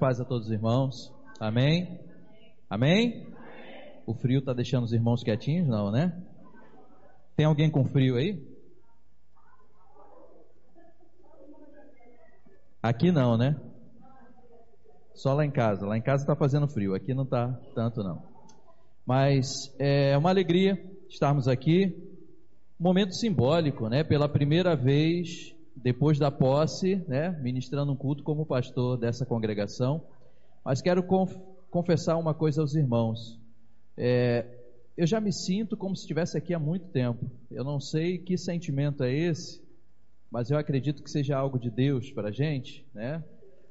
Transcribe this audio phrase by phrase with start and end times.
[0.00, 1.12] paz a todos os irmãos.
[1.38, 2.00] Amém?
[2.70, 3.26] Amém?
[4.06, 5.68] O frio está deixando os irmãos quietinhos?
[5.68, 6.18] Não, né?
[7.36, 8.42] Tem alguém com frio aí?
[12.82, 13.60] Aqui não, né?
[15.12, 15.86] Só lá em casa.
[15.86, 16.94] Lá em casa está fazendo frio.
[16.94, 18.22] Aqui não está tanto não.
[19.04, 21.94] Mas é uma alegria estarmos aqui.
[22.78, 24.02] Momento simbólico, né?
[24.02, 30.02] Pela primeira vez depois da posse, né, ministrando um culto como pastor dessa congregação.
[30.64, 31.34] Mas quero conf
[31.70, 33.38] confessar uma coisa aos irmãos.
[33.96, 34.44] É,
[34.96, 37.30] eu já me sinto como se estivesse aqui há muito tempo.
[37.50, 39.62] Eu não sei que sentimento é esse,
[40.30, 43.22] mas eu acredito que seja algo de Deus para a gente, né?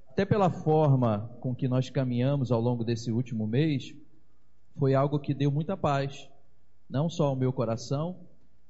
[0.09, 3.94] Até pela forma com que nós caminhamos ao longo desse último mês,
[4.78, 6.30] foi algo que deu muita paz,
[6.89, 8.16] não só ao meu coração,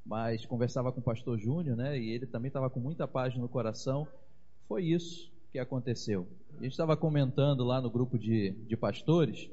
[0.05, 1.99] mas conversava com o pastor Júnior, né?
[1.99, 4.07] E ele também estava com muita paz no coração.
[4.67, 6.27] Foi isso que aconteceu.
[6.57, 9.49] A gente estava comentando lá no grupo de, de pastores,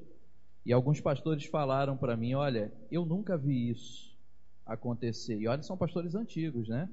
[0.65, 4.15] e alguns pastores falaram para mim: Olha, eu nunca vi isso
[4.67, 5.39] acontecer.
[5.39, 6.89] E olha, são pastores antigos, né?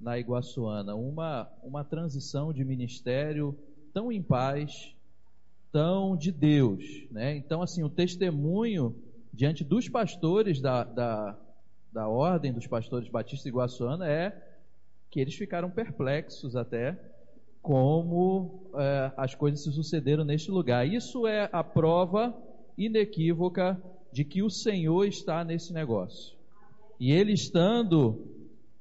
[0.00, 0.96] Na Iguaçuana.
[0.96, 3.56] Uma, uma transição de ministério
[3.92, 4.94] tão em paz,
[5.70, 7.36] tão de Deus, né?
[7.36, 8.96] Então, assim, o testemunho
[9.32, 11.38] diante dos pastores da, da,
[11.94, 14.36] da Ordem dos Pastores Batistas Iguaçuana é
[15.08, 16.98] que eles ficaram perplexos até
[17.62, 20.86] como é, as coisas se sucederam neste lugar.
[20.86, 22.36] Isso é a prova
[22.76, 23.80] inequívoca
[24.12, 26.36] de que o Senhor está nesse negócio.
[26.98, 28.26] E Ele estando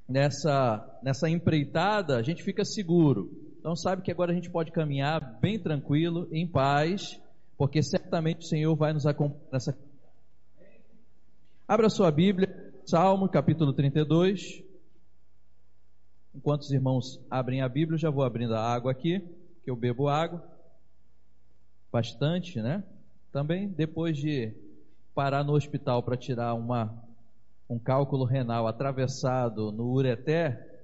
[0.09, 3.31] nessa, nessa empreitada, a gente fica seguro.
[3.59, 7.21] Então sabe que agora a gente pode caminhar bem tranquilo, em paz,
[7.55, 9.77] porque certamente o Senhor vai nos acompanhar nessa.
[11.67, 14.61] Abra sua Bíblia Salmo capítulo 32.
[16.35, 19.21] Enquanto os irmãos abrem a Bíblia, eu já vou abrindo a água aqui,
[19.63, 20.43] que eu bebo água.
[21.89, 22.83] Bastante, né?
[23.31, 24.53] Também depois de
[25.15, 26.93] parar no hospital para tirar uma,
[27.69, 30.83] um cálculo renal atravessado no ureté,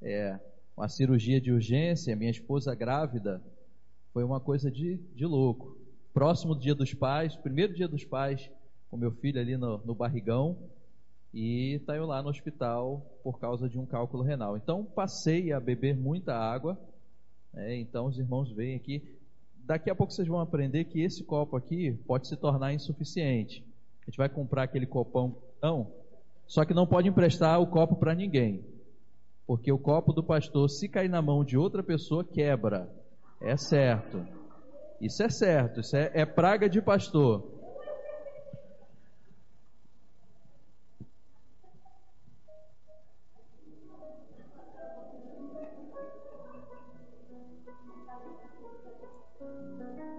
[0.00, 0.40] é,
[0.74, 3.42] uma cirurgia de urgência, minha esposa grávida,
[4.14, 5.76] foi uma coisa de, de louco.
[6.14, 8.50] Próximo do dia dos pais, primeiro dia dos pais,
[8.90, 10.56] com meu filho ali no, no barrigão,
[11.38, 14.56] e está eu lá no hospital por causa de um cálculo renal.
[14.56, 16.76] Então passei a beber muita água.
[17.54, 17.76] Né?
[17.76, 19.16] Então os irmãos veem aqui.
[19.64, 23.64] Daqui a pouco vocês vão aprender que esse copo aqui pode se tornar insuficiente.
[24.02, 25.86] A gente vai comprar aquele copão, não.
[26.44, 28.64] Só que não pode emprestar o copo para ninguém,
[29.46, 32.90] porque o copo do pastor, se cair na mão de outra pessoa, quebra.
[33.40, 34.26] É certo.
[35.00, 35.80] Isso é certo.
[35.80, 37.57] Isso é, é praga de pastor.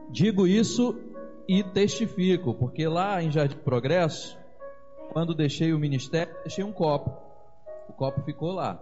[0.10, 0.96] Digo isso
[1.48, 4.38] e testifico, porque lá em Jardim Progresso,
[5.12, 7.12] quando deixei o ministério, deixei um copo.
[7.88, 8.80] O copo ficou lá.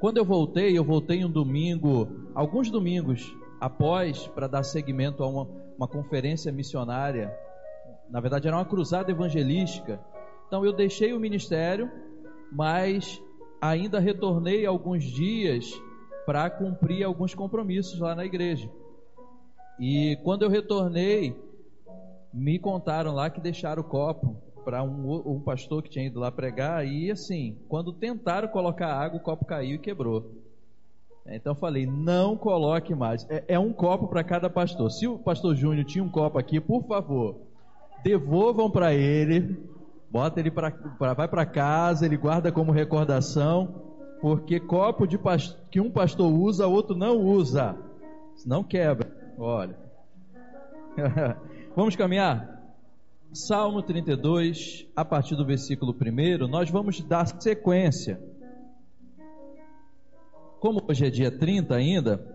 [0.00, 5.48] Quando eu voltei, eu voltei um domingo, alguns domingos após, para dar seguimento a uma,
[5.76, 7.34] uma conferência missionária.
[8.10, 10.00] Na verdade, era uma cruzada evangelística.
[10.46, 11.90] Então, eu deixei o ministério,
[12.52, 13.22] mas
[13.60, 15.72] ainda retornei alguns dias
[16.24, 18.70] para cumprir alguns compromissos lá na igreja.
[19.78, 21.36] E quando eu retornei,
[22.32, 26.32] me contaram lá que deixaram o copo para um, um, pastor que tinha ido lá
[26.32, 26.86] pregar.
[26.86, 30.30] E assim, quando tentaram colocar água, o copo caiu e quebrou.
[31.26, 33.26] Então eu falei: não coloque mais.
[33.30, 34.90] É, é um copo para cada pastor.
[34.90, 37.36] Se o pastor Júnior tinha um copo aqui, por favor,
[38.02, 39.56] devolvam para ele.
[40.10, 40.70] Bota ele para
[41.14, 43.82] vai para casa, ele guarda como recordação,
[44.24, 45.18] porque copo de
[45.70, 47.76] que um pastor usa, outro não usa,
[48.34, 49.14] senão quebra.
[49.36, 49.78] Olha.
[51.76, 52.74] vamos caminhar?
[53.34, 58.18] Salmo 32, a partir do versículo 1, nós vamos dar sequência.
[60.58, 62.26] Como hoje é dia 30 ainda,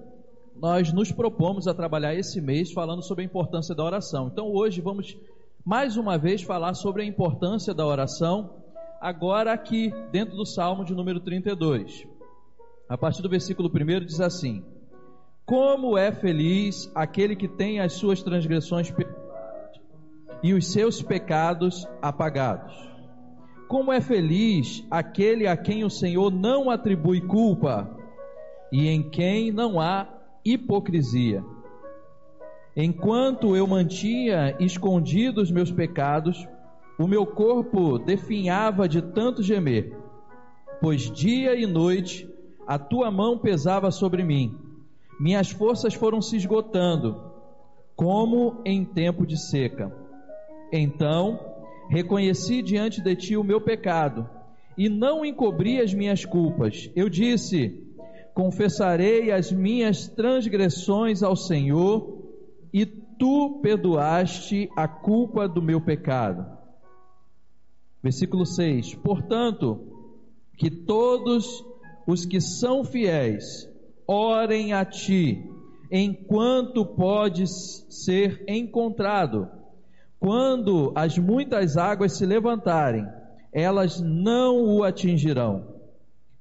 [0.55, 4.29] nós nos propomos a trabalhar esse mês falando sobre a importância da oração.
[4.31, 5.17] Então hoje vamos
[5.65, 8.58] mais uma vez falar sobre a importância da oração,
[9.01, 12.07] agora aqui dentro do Salmo de número 32.
[12.87, 14.63] A partir do versículo 1 diz assim:
[15.49, 18.93] como é feliz aquele que tem as suas transgressões
[20.43, 22.71] e os seus pecados apagados.
[23.67, 27.89] Como é feliz aquele a quem o Senhor não atribui culpa
[28.71, 30.07] e em quem não há
[30.45, 31.43] hipocrisia.
[32.77, 36.47] Enquanto eu mantinha escondidos meus pecados,
[36.99, 39.95] o meu corpo definhava de tanto gemer,
[40.81, 42.29] pois dia e noite
[42.67, 44.69] a tua mão pesava sobre mim
[45.19, 47.27] minhas forças foram se esgotando.
[47.93, 49.93] como em tempo de seca.
[50.71, 51.37] Então
[51.89, 54.29] reconheci diante de ti o meu pecado
[54.77, 56.89] e não encobri as minhas culpas.
[56.95, 57.83] Eu disse:
[58.33, 62.23] Confessarei as minhas transgressões ao Senhor,
[62.73, 66.58] e tu perdoaste a culpa do meu pecado.
[68.01, 69.79] Versículo 6: Portanto,
[70.57, 71.63] que todos
[72.07, 73.69] os que são fiéis
[74.07, 75.43] orem a ti,
[75.91, 79.47] enquanto podes ser encontrado
[80.19, 83.07] quando as muitas águas se levantarem,
[83.53, 85.75] elas não o atingirão.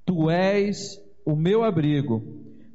[0.05, 2.23] Tu és o meu abrigo.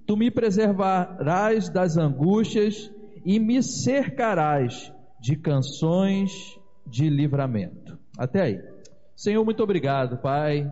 [0.08, 2.90] Tu me preservarás das angústias
[3.26, 6.32] e me cercarás de canções
[6.88, 7.98] de livramento.
[8.18, 8.73] Até aí.
[9.16, 10.72] Senhor, muito obrigado, Pai,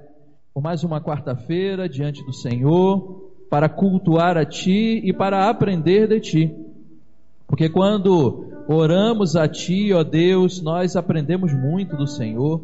[0.53, 6.19] por mais uma quarta-feira diante do Senhor, para cultuar a Ti e para aprender de
[6.19, 6.55] Ti.
[7.45, 12.61] Porque quando oramos a Ti, ó Deus, nós aprendemos muito do Senhor,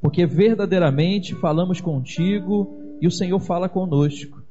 [0.00, 4.42] porque verdadeiramente falamos contigo e o Senhor fala conosco.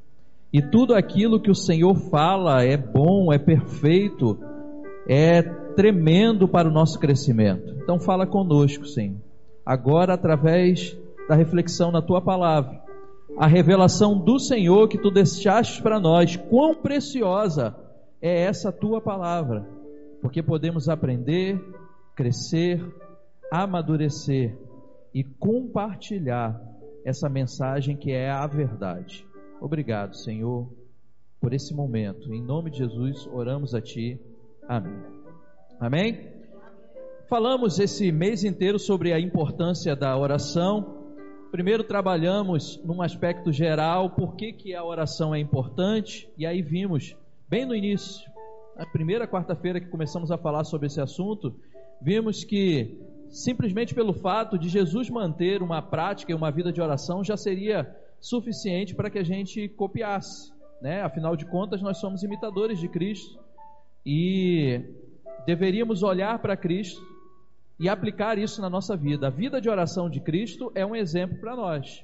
[0.51, 4.39] E tudo aquilo que o Senhor fala é bom, é perfeito,
[5.07, 7.75] é tremendo para o nosso crescimento.
[7.83, 9.28] Então fala conosco, Senhor.
[9.69, 12.81] Agora através da reflexão na tua palavra,
[13.37, 17.75] a revelação do Senhor que tu deixaste para nós, quão preciosa
[18.21, 19.79] é essa tua palavra
[20.21, 21.59] porque podemos aprender,
[22.15, 22.83] crescer,
[23.51, 24.57] amadurecer
[25.13, 26.59] e compartilhar
[27.05, 29.25] essa mensagem que é a verdade.
[29.61, 30.69] Obrigado, Senhor,
[31.39, 32.33] por esse momento.
[32.33, 34.19] Em nome de Jesus, oramos a Ti.
[34.67, 35.01] Amém.
[35.79, 36.38] Amém?
[37.29, 41.05] Falamos esse mês inteiro sobre a importância da oração.
[41.51, 47.15] Primeiro trabalhamos num aspecto geral, por que, que a oração é importante, e aí vimos,
[47.47, 48.27] bem no início,
[48.75, 51.53] a primeira quarta-feira que começamos a falar sobre esse assunto,
[52.01, 52.99] vimos que
[53.29, 57.95] simplesmente pelo fato de Jesus manter uma prática e uma vida de oração já seria
[58.19, 61.03] suficiente para que a gente copiasse, né?
[61.03, 63.39] Afinal de contas, nós somos imitadores de Cristo
[64.03, 64.81] e
[65.45, 67.07] deveríamos olhar para Cristo
[67.79, 69.27] e aplicar isso na nossa vida.
[69.27, 72.03] A vida de oração de Cristo é um exemplo para nós.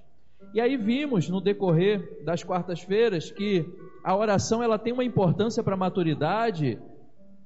[0.54, 3.66] E aí vimos no decorrer das quartas-feiras que
[4.04, 6.80] a oração ela tem uma importância para a maturidade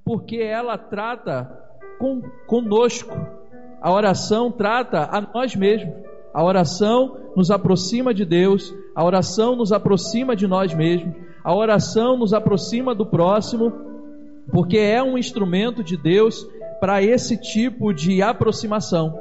[0.06, 1.46] porque ela trata
[1.98, 3.16] com, conosco.
[3.82, 5.94] A oração trata a nós mesmos.
[6.34, 12.16] A oração nos aproxima de Deus, a oração nos aproxima de nós mesmos, a oração
[12.16, 13.74] nos aproxima do próximo,
[14.52, 16.48] porque é um instrumento de Deus
[16.80, 19.18] para esse tipo de aproximação.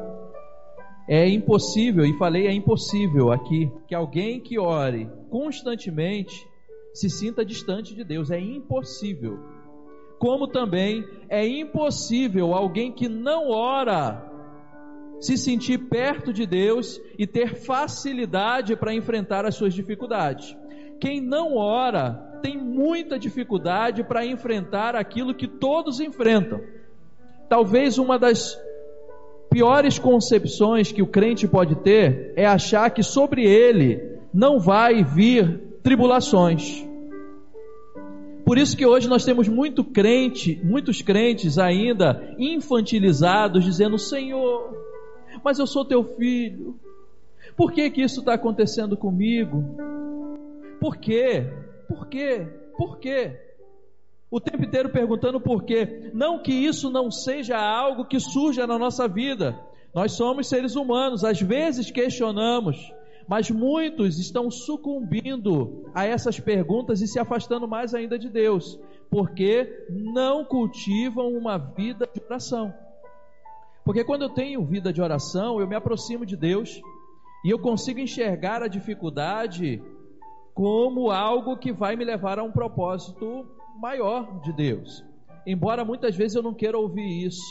[1.08, 6.46] É impossível, e falei é impossível aqui, que alguém que ore constantemente
[6.93, 8.31] se sinta distante de Deus.
[8.31, 9.38] É impossível.
[10.19, 14.26] Como também é impossível alguém que não ora
[15.20, 20.56] se sentir perto de Deus e ter facilidade para enfrentar as suas dificuldades.
[21.00, 22.12] Quem não ora
[22.43, 26.60] tem muita dificuldade para enfrentar aquilo que todos enfrentam.
[27.49, 28.59] Talvez uma das
[29.50, 35.61] piores concepções que o crente pode ter é achar que sobre ele não vai vir
[35.82, 36.87] tribulações.
[38.44, 44.75] Por isso que hoje nós temos muito crente, muitos crentes ainda infantilizados, dizendo: Senhor,
[45.44, 46.79] mas eu sou teu filho.
[47.56, 49.65] Por que que isso está acontecendo comigo?
[50.81, 51.44] Por quê?
[51.89, 52.46] Por quê?
[52.77, 53.47] Por quê?
[54.31, 56.11] O tempo inteiro perguntando por quê.
[56.13, 59.58] Não que isso não seja algo que surja na nossa vida.
[59.94, 62.93] Nós somos seres humanos, às vezes questionamos,
[63.27, 68.79] mas muitos estão sucumbindo a essas perguntas e se afastando mais ainda de Deus,
[69.11, 72.73] porque não cultivam uma vida de oração.
[73.82, 76.81] Porque quando eu tenho vida de oração, eu me aproximo de Deus
[77.44, 79.82] e eu consigo enxergar a dificuldade
[80.53, 83.47] como algo que vai me levar a um propósito
[83.79, 85.05] maior de Deus.
[85.47, 87.43] Embora muitas vezes eu não queira ouvir isso.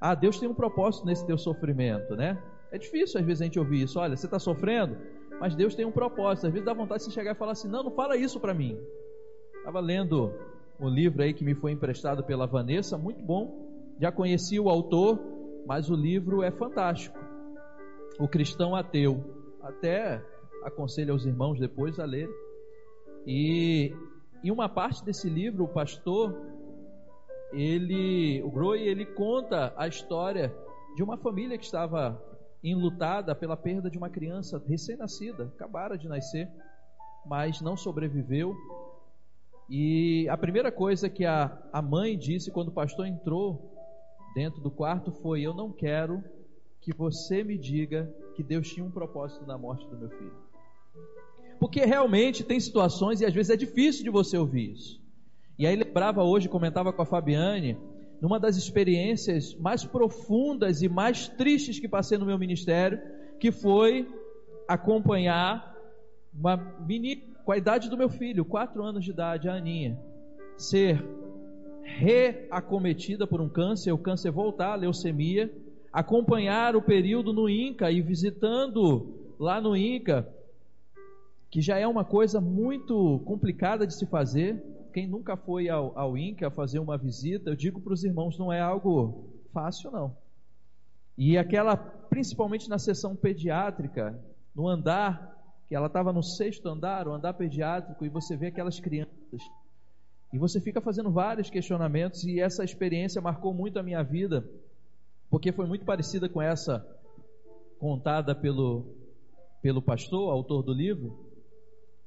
[0.00, 2.40] Ah, Deus tem um propósito nesse teu sofrimento, né?
[2.70, 3.98] É difícil às vezes a gente ouvir isso.
[3.98, 4.96] Olha, você está sofrendo,
[5.40, 6.46] mas Deus tem um propósito.
[6.46, 8.52] Às vezes dá vontade de você chegar e falar assim: não, não fala isso para
[8.52, 8.78] mim.
[9.58, 10.32] Estava lendo
[10.78, 13.66] um livro aí que me foi emprestado pela Vanessa, muito bom.
[14.00, 15.18] Já conheci o autor,
[15.66, 17.18] mas o livro é fantástico.
[18.18, 19.24] O Cristão Ateu.
[19.62, 20.22] Até
[20.62, 22.28] aconselho aos irmãos depois a ler.
[23.26, 23.92] E
[24.46, 26.32] em uma parte desse livro, o pastor,
[27.52, 30.54] ele, o Groi, ele conta a história
[30.94, 32.22] de uma família que estava
[32.62, 36.48] enlutada pela perda de uma criança recém-nascida, acabara de nascer,
[37.24, 38.54] mas não sobreviveu.
[39.68, 43.74] E a primeira coisa que a, a mãe disse quando o pastor entrou
[44.32, 46.22] dentro do quarto foi: Eu não quero
[46.80, 50.45] que você me diga que Deus tinha um propósito na morte do meu filho.
[51.66, 55.02] Porque realmente tem situações e às vezes é difícil de você ouvir isso.
[55.58, 57.76] E aí lembrava hoje, comentava com a Fabiane,
[58.22, 63.00] numa das experiências mais profundas e mais tristes que passei no meu ministério,
[63.40, 64.08] que foi
[64.68, 65.76] acompanhar
[66.32, 66.56] uma
[66.86, 69.98] menina com a idade do meu filho, quatro anos de idade, a Aninha,
[70.56, 71.04] ser
[71.82, 75.52] reacometida por um câncer, o câncer voltar, a leucemia,
[75.92, 80.32] acompanhar o período no INCA e visitando lá no INCA,
[81.50, 84.62] que já é uma coisa muito complicada de se fazer.
[84.92, 88.52] Quem nunca foi ao, ao INCA fazer uma visita, eu digo para os irmãos, não
[88.52, 90.16] é algo fácil não.
[91.16, 94.18] E aquela, principalmente na sessão pediátrica,
[94.54, 95.34] no andar,
[95.68, 99.42] que ela estava no sexto andar, o andar pediátrico, e você vê aquelas crianças.
[100.32, 104.48] E você fica fazendo vários questionamentos, e essa experiência marcou muito a minha vida,
[105.30, 106.86] porque foi muito parecida com essa
[107.78, 108.94] contada pelo,
[109.62, 111.25] pelo pastor, autor do livro.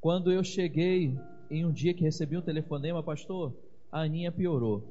[0.02, 1.20] Quando eu cheguei
[1.52, 3.54] em um dia que recebi um telefonema, pastor,
[3.92, 4.84] a Aninha piorou.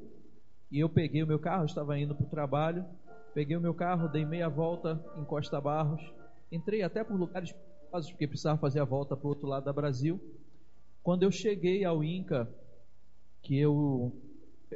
[0.71, 2.85] E eu peguei o meu carro, estava indo para o trabalho,
[3.33, 6.01] peguei o meu carro, dei meia volta em Costa Barros,
[6.51, 7.53] entrei até por lugares
[8.11, 10.21] porque precisava fazer a volta para o outro lado da Brasil.
[11.01, 12.47] Quando eu cheguei ao Inca,
[13.41, 14.13] que eu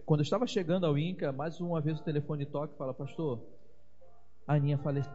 [0.06, 3.40] quando eu estava chegando ao Inca, mais uma vez o telefone toca e fala, pastor,
[4.48, 5.14] a Aninha faleceu.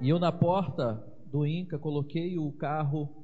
[0.00, 3.23] E eu na porta do Inca coloquei o carro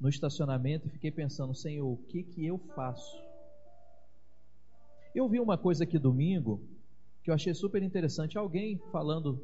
[0.00, 3.16] no estacionamento e fiquei pensando, Senhor, o que que eu faço?
[5.14, 6.62] Eu vi uma coisa aqui domingo
[7.22, 9.42] que eu achei super interessante, alguém falando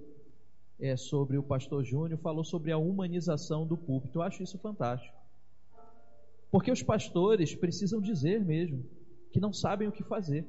[0.79, 4.19] é, sobre o pastor Júnior, falou sobre a humanização do púlpito.
[4.19, 5.17] Eu acho isso fantástico.
[6.51, 8.85] Porque os pastores precisam dizer mesmo
[9.33, 10.47] que não sabem o que fazer.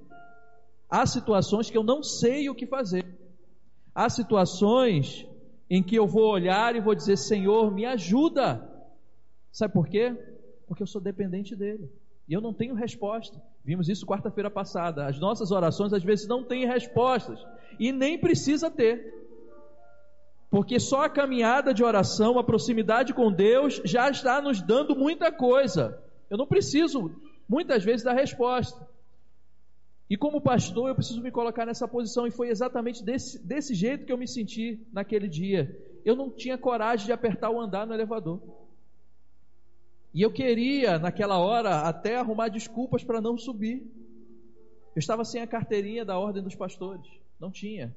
[0.89, 3.05] Há situações que eu não sei o que fazer.
[3.95, 5.25] Há situações
[5.69, 8.69] em que eu vou olhar e vou dizer: Senhor, me ajuda.
[9.53, 10.13] Sabe por quê?
[10.67, 11.87] Porque eu sou dependente dele.
[12.27, 13.39] E eu não tenho resposta.
[13.63, 15.05] Vimos isso quarta-feira passada.
[15.05, 17.39] As nossas orações às vezes não têm respostas.
[17.79, 19.13] E nem precisa ter.
[20.49, 25.31] Porque só a caminhada de oração, a proximidade com Deus, já está nos dando muita
[25.31, 26.01] coisa.
[26.29, 27.11] Eu não preciso,
[27.47, 28.87] muitas vezes, da resposta.
[30.09, 34.05] E como pastor, eu preciso me colocar nessa posição, e foi exatamente desse, desse jeito
[34.05, 35.75] que eu me senti naquele dia.
[36.03, 38.62] Eu não tinha coragem de apertar o andar no elevador.
[40.13, 43.83] E eu queria, naquela hora, até arrumar desculpas para não subir.
[44.95, 47.07] Eu estava sem a carteirinha da ordem dos pastores.
[47.39, 47.95] Não tinha.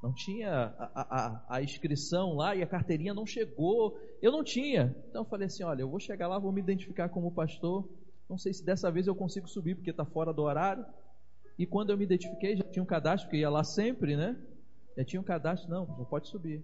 [0.00, 3.98] Não tinha a, a, a, inscrição lá e a carteirinha não chegou.
[4.22, 4.94] Eu não tinha.
[5.08, 7.88] Então eu falei assim: olha, eu vou chegar lá, vou me identificar como pastor.
[8.28, 10.86] Não sei se dessa vez eu consigo subir porque está fora do horário.
[11.58, 14.36] E quando eu me identifiquei, já tinha um cadastro, porque ia lá sempre, né?
[14.96, 16.62] Já tinha um cadastro, não, já pode subir.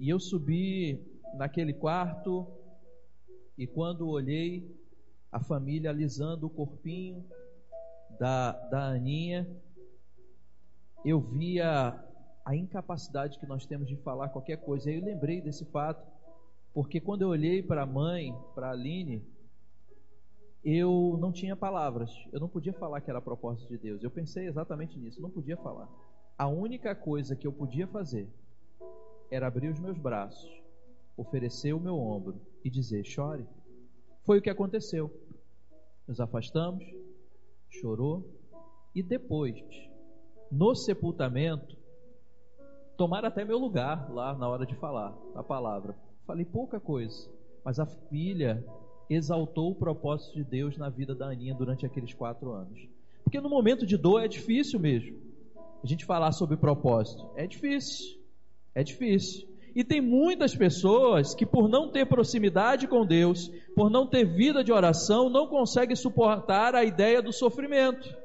[0.00, 1.00] E eu subi
[1.34, 2.46] naquele quarto,
[3.58, 4.72] e quando olhei,
[5.32, 7.24] a família alisando o corpinho
[8.18, 9.46] da, da Aninha,
[11.04, 12.02] eu via
[12.44, 14.90] a incapacidade que nós temos de falar qualquer coisa.
[14.90, 16.06] E eu lembrei desse fato,
[16.72, 19.22] porque quando eu olhei para a mãe, para a Aline,
[20.64, 22.10] eu não tinha palavras.
[22.32, 24.02] Eu não podia falar que era a propósito de Deus.
[24.02, 25.88] Eu pensei exatamente nisso, não podia falar.
[26.36, 28.28] A única coisa que eu podia fazer
[29.30, 30.57] era abrir os meus braços,
[31.18, 33.46] oferecer o meu ombro e dizer: chore.
[34.24, 35.10] Foi o que aconteceu.
[36.06, 36.84] Nos afastamos,
[37.68, 38.24] chorou
[38.94, 39.58] e depois,
[40.50, 41.76] no sepultamento,
[42.96, 45.94] tomaram até meu lugar lá na hora de falar a palavra.
[46.26, 47.30] Falei pouca coisa,
[47.64, 48.64] mas a filha
[49.08, 52.88] exaltou o propósito de Deus na vida da Aninha durante aqueles quatro anos.
[53.24, 55.18] Porque no momento de dor é difícil mesmo.
[55.82, 58.18] A gente falar sobre propósito é difícil,
[58.74, 59.47] é difícil.
[59.74, 64.64] E tem muitas pessoas que, por não ter proximidade com Deus, por não ter vida
[64.64, 68.16] de oração, não conseguem suportar a ideia do sofrimento.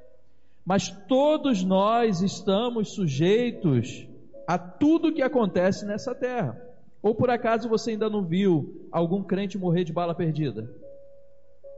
[0.66, 4.08] Mas todos nós estamos sujeitos
[4.48, 6.60] a tudo que acontece nessa terra.
[7.02, 10.70] Ou por acaso você ainda não viu algum crente morrer de bala perdida?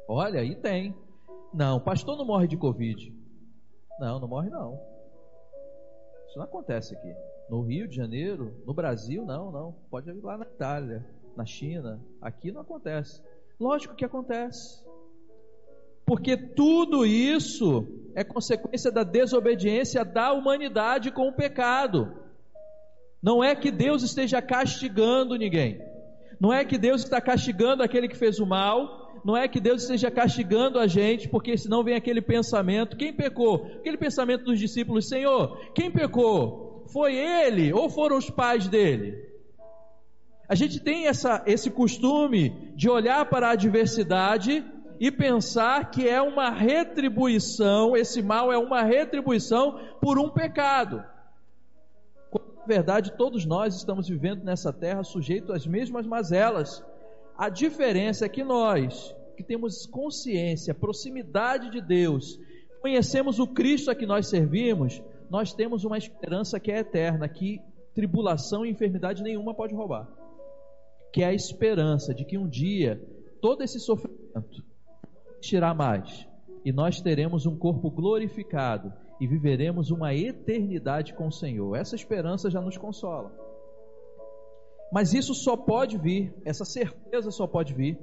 [0.07, 0.95] Olha, aí tem.
[1.51, 3.11] Não, pastor não morre de Covid.
[3.99, 4.79] Não, não morre não.
[6.27, 7.13] Isso não acontece aqui.
[7.49, 9.75] No Rio de Janeiro, no Brasil, não, não.
[9.89, 12.01] Pode ir lá na Itália, na China.
[12.21, 13.21] Aqui não acontece.
[13.59, 14.83] Lógico que acontece.
[16.05, 22.13] Porque tudo isso é consequência da desobediência da humanidade com o pecado.
[23.21, 25.81] Não é que Deus esteja castigando ninguém.
[26.39, 29.03] Não é que Deus está castigando aquele que fez o mal.
[29.25, 33.65] não é que Deus esteja castigando a gente, porque senão vem aquele pensamento: quem pecou?
[33.79, 36.64] Aquele pensamento dos discípulos: Senhor, quem pecou?
[36.87, 39.25] Foi ele ou foram os pais dele?
[40.47, 44.63] A gente tem essa, esse costume de olhar para a adversidade
[44.99, 51.03] e pensar que é uma retribuição, esse mal é uma retribuição por um pecado.
[52.33, 56.83] Na verdade, todos nós estamos vivendo nessa terra sujeitos às mesmas mazelas.
[57.37, 62.39] A diferença é que nós, que temos consciência, proximidade de Deus,
[62.81, 67.61] conhecemos o Cristo a que nós servimos, nós temos uma esperança que é eterna, que
[67.93, 70.07] tribulação e enfermidade nenhuma pode roubar.
[71.11, 73.01] Que é a esperança de que um dia
[73.41, 74.63] todo esse sofrimento
[75.39, 76.27] existirá mais
[76.63, 81.75] e nós teremos um corpo glorificado e viveremos uma eternidade com o Senhor.
[81.75, 83.31] Essa esperança já nos consola.
[84.91, 87.97] Mas isso só pode vir, essa certeza só pode vir,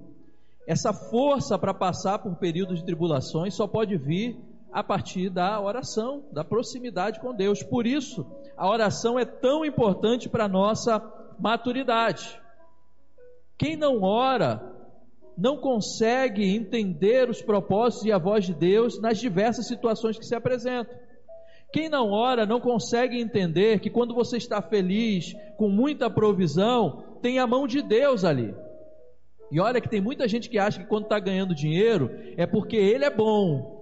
[0.67, 4.39] essa força para passar por períodos de tribulações só pode vir
[4.73, 7.63] a partir da oração, da proximidade com Deus.
[7.63, 8.27] Por isso,
[8.57, 11.03] a oração é tão importante para a nossa
[11.39, 12.41] maturidade.
[13.59, 14.73] Quem não ora
[15.37, 20.35] não consegue entender os propósitos e a voz de Deus nas diversas situações que se
[20.35, 20.95] apresentam.
[21.73, 27.39] Quem não ora não consegue entender que quando você está feliz, com muita provisão, tem
[27.39, 28.55] a mão de Deus ali.
[29.51, 32.77] E olha que tem muita gente que acha que quando está ganhando dinheiro é porque
[32.77, 33.82] ele é bom,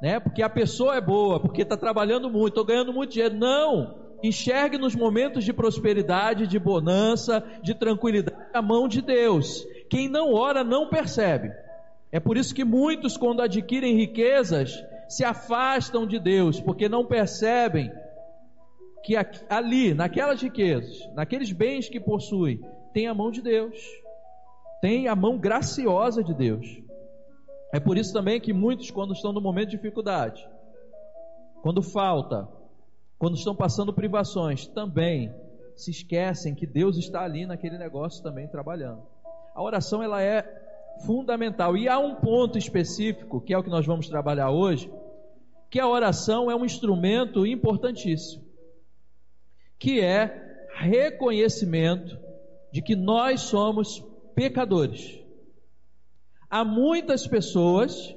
[0.00, 0.20] né?
[0.20, 3.36] Porque a pessoa é boa, porque está trabalhando muito, estou ganhando muito dinheiro.
[3.36, 4.08] Não!
[4.22, 9.64] Enxergue nos momentos de prosperidade, de bonança, de tranquilidade, a mão de Deus.
[9.88, 11.52] Quem não ora não percebe.
[12.10, 14.74] É por isso que muitos, quando adquirem riquezas,
[15.08, 17.90] se afastam de Deus, porque não percebem
[19.04, 19.14] que
[19.48, 22.60] ali, naquelas riquezas, naqueles bens que possui,
[22.92, 23.76] tem a mão de Deus,
[24.80, 26.66] tem a mão graciosa de Deus.
[27.72, 30.48] É por isso também que muitos, quando estão no momento de dificuldade,
[31.62, 32.48] quando falta,
[33.18, 35.34] quando estão passando privações, também
[35.76, 39.02] se esquecem que Deus está ali naquele negócio também trabalhando.
[39.54, 40.42] A oração ela é
[41.04, 41.76] fundamental.
[41.76, 44.90] E há um ponto específico, que é o que nós vamos trabalhar hoje,
[45.70, 48.44] que a oração é um instrumento importantíssimo,
[49.78, 52.18] que é reconhecimento
[52.72, 54.04] de que nós somos
[54.34, 55.20] pecadores.
[56.50, 58.14] Há muitas pessoas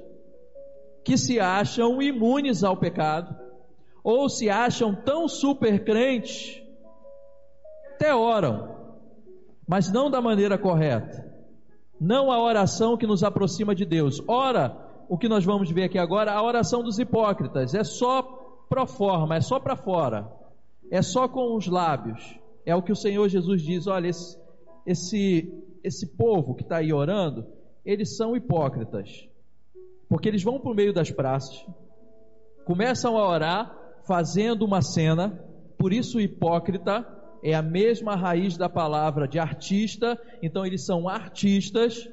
[1.04, 3.36] que se acham imunes ao pecado,
[4.02, 6.62] ou se acham tão super crentes,
[7.94, 8.76] até oram,
[9.66, 11.32] mas não da maneira correta
[12.02, 14.20] não a oração que nos aproxima de Deus.
[14.26, 14.76] Ora,
[15.08, 18.22] o que nós vamos ver aqui agora, a oração dos hipócritas é só
[18.68, 20.28] pro forma, é só para fora,
[20.90, 22.36] é só com os lábios.
[22.66, 24.36] É o que o Senhor Jesus diz: olha, esse,
[24.84, 27.46] esse, esse povo que está aí orando,
[27.84, 29.28] eles são hipócritas,
[30.08, 31.66] porque eles vão para o meio das praças,
[32.64, 35.44] começam a orar, fazendo uma cena,
[35.78, 37.06] por isso hipócrita
[37.42, 42.08] é a mesma raiz da palavra de artista, então eles são artistas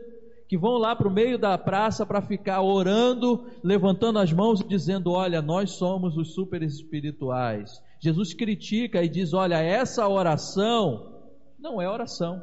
[0.47, 4.67] que vão lá para o meio da praça para ficar orando, levantando as mãos e
[4.67, 7.79] dizendo: Olha, nós somos os super espirituais.
[8.01, 11.21] Jesus critica e diz: Olha, essa oração
[11.60, 12.41] não é oração.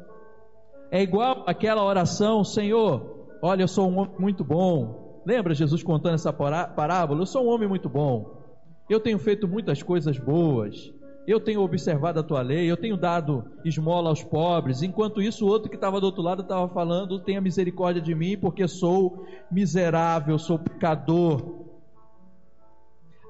[0.92, 5.22] É igual aquela oração, Senhor, olha, eu sou um homem muito bom.
[5.26, 7.22] Lembra Jesus contando essa parábola?
[7.22, 8.42] Eu sou um homem muito bom.
[8.88, 10.92] Eu tenho feito muitas coisas boas
[11.26, 15.48] eu tenho observado a tua lei, eu tenho dado esmola aos pobres, enquanto isso o
[15.48, 20.38] outro que estava do outro lado estava falando, tenha misericórdia de mim, porque sou miserável,
[20.38, 21.64] sou pecador.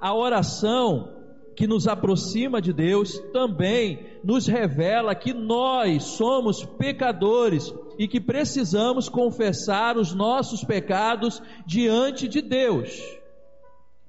[0.01, 1.11] A oração
[1.57, 9.09] que nos aproxima de Deus também nos revela que nós somos pecadores e que precisamos
[9.09, 13.17] confessar os nossos pecados diante de Deus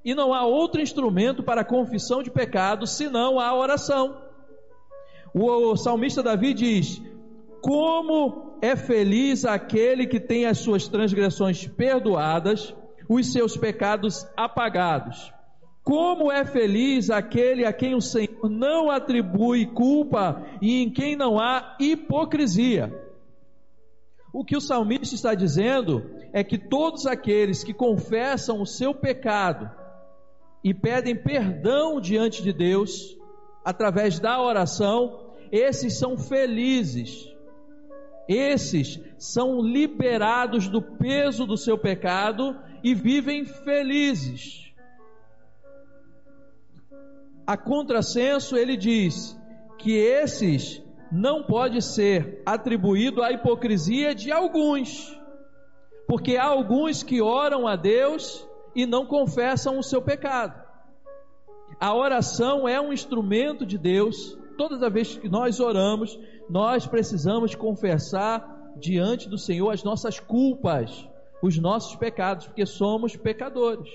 [0.08, 4.18] e não há outro instrumento para confissão de pecados senão a oração.
[5.34, 7.02] O salmista Davi diz:
[7.60, 12.74] Como é feliz aquele que tem as suas transgressões perdoadas,
[13.10, 15.30] os seus pecados apagados.
[15.84, 21.38] Como é feliz aquele a quem o Senhor não atribui culpa e em quem não
[21.38, 23.07] há hipocrisia.
[24.34, 29.70] O que o salmista está dizendo é que todos aqueles que confessam o seu pecado,
[30.64, 33.18] e pedem perdão diante de Deus
[33.64, 37.34] através da oração, esses são felizes.
[38.28, 44.74] Esses são liberados do peso do seu pecado e vivem felizes.
[47.46, 49.40] A contrassenso, ele diz
[49.78, 55.16] que esses não pode ser atribuído à hipocrisia de alguns,
[56.08, 60.68] Porque há alguns que oram a Deus e não confessam o seu pecado.
[61.80, 64.38] A oração é um instrumento de Deus.
[64.58, 66.18] Todas as vezes que nós oramos,
[66.50, 71.08] nós precisamos confessar diante do Senhor as nossas culpas,
[71.42, 73.90] os nossos pecados, porque somos pecadores.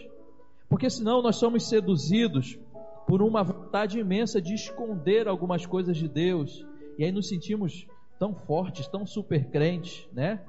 [0.68, 2.59] Porque senão nós somos seduzidos
[3.07, 6.64] por uma vontade imensa de esconder algumas coisas de Deus,
[7.03, 7.85] e aí nos sentimos
[8.17, 10.41] tão fortes, tão super crentes, né?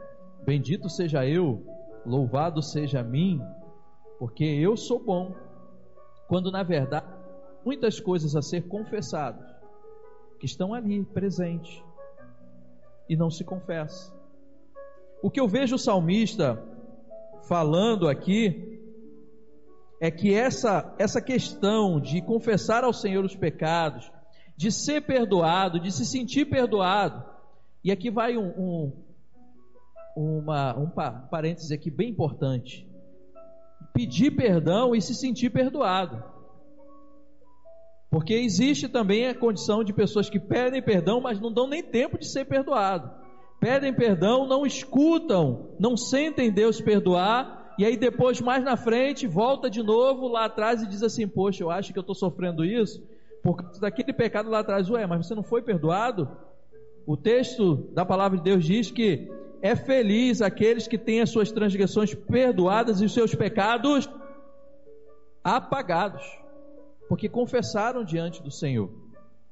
[0.46, 1.66] Bendito seja eu,
[2.06, 3.42] louvado seja mim,
[4.20, 5.34] porque eu sou bom.
[6.28, 7.08] Quando na verdade
[7.66, 9.44] muitas coisas a ser confessadas
[10.40, 11.84] que estão ali presentes
[13.10, 14.16] e não se confessa.
[15.24, 16.64] O que eu vejo o salmista
[17.48, 18.80] falando aqui
[20.00, 24.12] é que essa, essa questão de confessar ao Senhor os pecados,
[24.64, 27.22] de ser perdoado, de se sentir perdoado,
[27.84, 28.94] e aqui vai um, um,
[30.16, 30.90] uma, um
[31.74, 32.88] aqui bem importante:
[33.94, 36.24] pedir perdão e se sentir perdoado.
[38.10, 42.18] Porque existe também a condição de pessoas que pedem perdão, mas não dão nem tempo
[42.18, 43.12] de ser perdoado.
[43.60, 49.70] Pedem perdão, não escutam, não sentem Deus perdoar, e aí depois, mais na frente, volta
[49.70, 53.12] de novo lá atrás e diz assim: Poxa, eu acho que eu estou sofrendo isso
[53.44, 54.90] por causa daquele pecado lá atrás.
[54.90, 56.30] Ué, mas você não foi perdoado?
[57.06, 59.30] O texto da palavra de Deus diz que
[59.62, 64.10] é feliz aqueles que têm as suas transgressões perdoadas e os seus pecados
[65.44, 66.24] apagados,
[67.10, 68.90] porque confessaram diante do Senhor,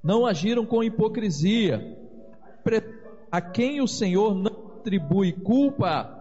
[0.01, 1.97] não agiram com hipocrisia,
[3.29, 6.17] a quem o Senhor não atribui culpa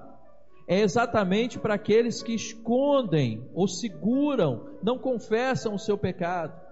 [0.67, 6.70] é exatamente para aqueles que escondem ou seguram, não confessam o seu pecado.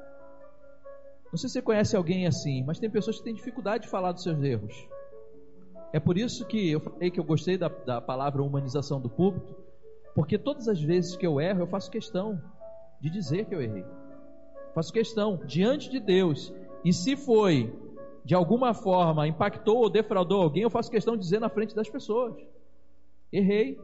[1.31, 4.13] Não sei se você conhece alguém assim, mas tem pessoas que têm dificuldade de falar
[4.13, 4.89] dos seus erros.
[5.93, 9.57] É por isso que eu falei que eu gostei da, da palavra humanização do púlpito,
[10.15, 12.41] porque todas as vezes que eu erro, eu faço questão
[13.01, 13.85] de dizer que eu errei.
[14.75, 16.53] Faço questão diante de Deus.
[16.85, 17.73] E se foi
[18.25, 21.89] de alguma forma impactou ou defraudou alguém, eu faço questão de dizer na frente das
[21.89, 22.35] pessoas:
[23.33, 23.81] errei,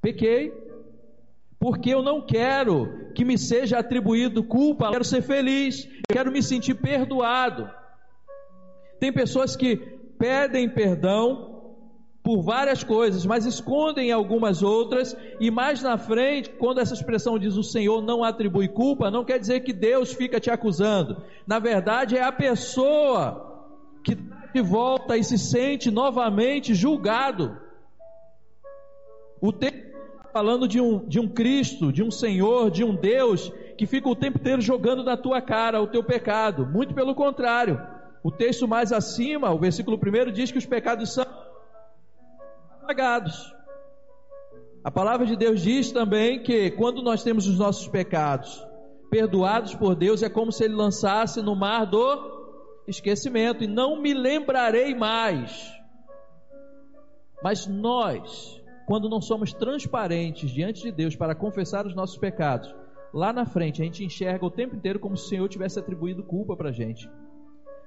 [0.00, 0.52] pequei,
[1.58, 6.40] porque eu não quero que me seja atribuído culpa, eu quero ser feliz, quero me
[6.40, 7.68] sentir perdoado.
[9.00, 9.74] Tem pessoas que
[10.16, 11.74] pedem perdão
[12.22, 17.56] por várias coisas, mas escondem algumas outras, e mais na frente, quando essa expressão diz
[17.56, 21.20] o Senhor não atribui culpa, não quer dizer que Deus fica te acusando.
[21.44, 23.66] Na verdade, é a pessoa
[24.04, 24.14] que
[24.54, 27.58] de volta e se sente novamente julgado.
[29.40, 29.87] O texto
[30.32, 34.16] falando de um, de um Cristo, de um Senhor, de um Deus que fica o
[34.16, 36.66] tempo inteiro jogando na tua cara o teu pecado.
[36.66, 37.80] Muito pelo contrário.
[38.22, 41.24] O texto mais acima, o versículo primeiro diz que os pecados são
[42.82, 43.54] apagados.
[44.82, 48.66] A palavra de Deus diz também que quando nós temos os nossos pecados
[49.10, 52.38] perdoados por Deus, é como se Ele lançasse no mar do
[52.86, 55.72] esquecimento, e não me lembrarei mais.
[57.42, 62.74] Mas nós, quando não somos transparentes diante de Deus para confessar os nossos pecados,
[63.14, 66.24] lá na frente a gente enxerga o tempo inteiro como se o Senhor tivesse atribuído
[66.24, 67.08] culpa para a gente.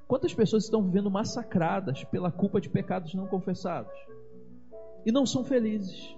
[0.08, 3.92] Quantas pessoas estão vivendo massacradas pela culpa de pecados não confessados?
[5.06, 6.16] e não são felizes.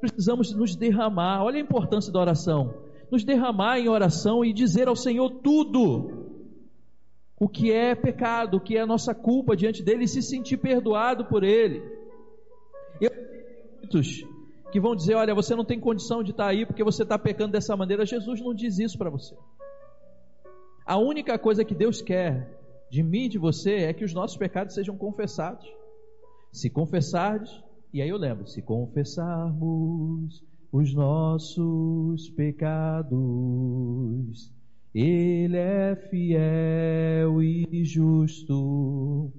[0.00, 1.42] Precisamos nos derramar.
[1.42, 2.74] Olha a importância da oração.
[3.10, 6.24] Nos derramar em oração e dizer ao Senhor tudo.
[7.38, 10.56] O que é pecado, o que é a nossa culpa diante dele e se sentir
[10.56, 11.82] perdoado por ele.
[14.70, 17.52] Que vão dizer: Olha, você não tem condição de estar aí porque você está pecando
[17.52, 18.06] dessa maneira.
[18.06, 19.36] Jesus não diz isso para você.
[20.86, 24.36] A única coisa que Deus quer de mim e de você é que os nossos
[24.36, 25.66] pecados sejam confessados.
[26.52, 27.50] Se confessardes,
[27.92, 33.12] e aí eu lembro, se confessarmos os nossos pecados,
[34.94, 39.32] Ele é fiel e justo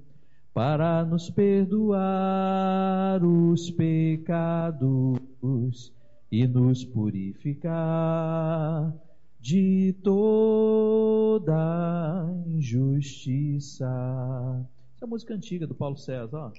[0.56, 5.20] para nos perdoar os pecados
[6.32, 7.70] e nos purificar
[9.38, 11.52] de toda
[12.46, 13.84] injustiça.
[14.94, 16.50] Essa é a música antiga do Paulo César, ó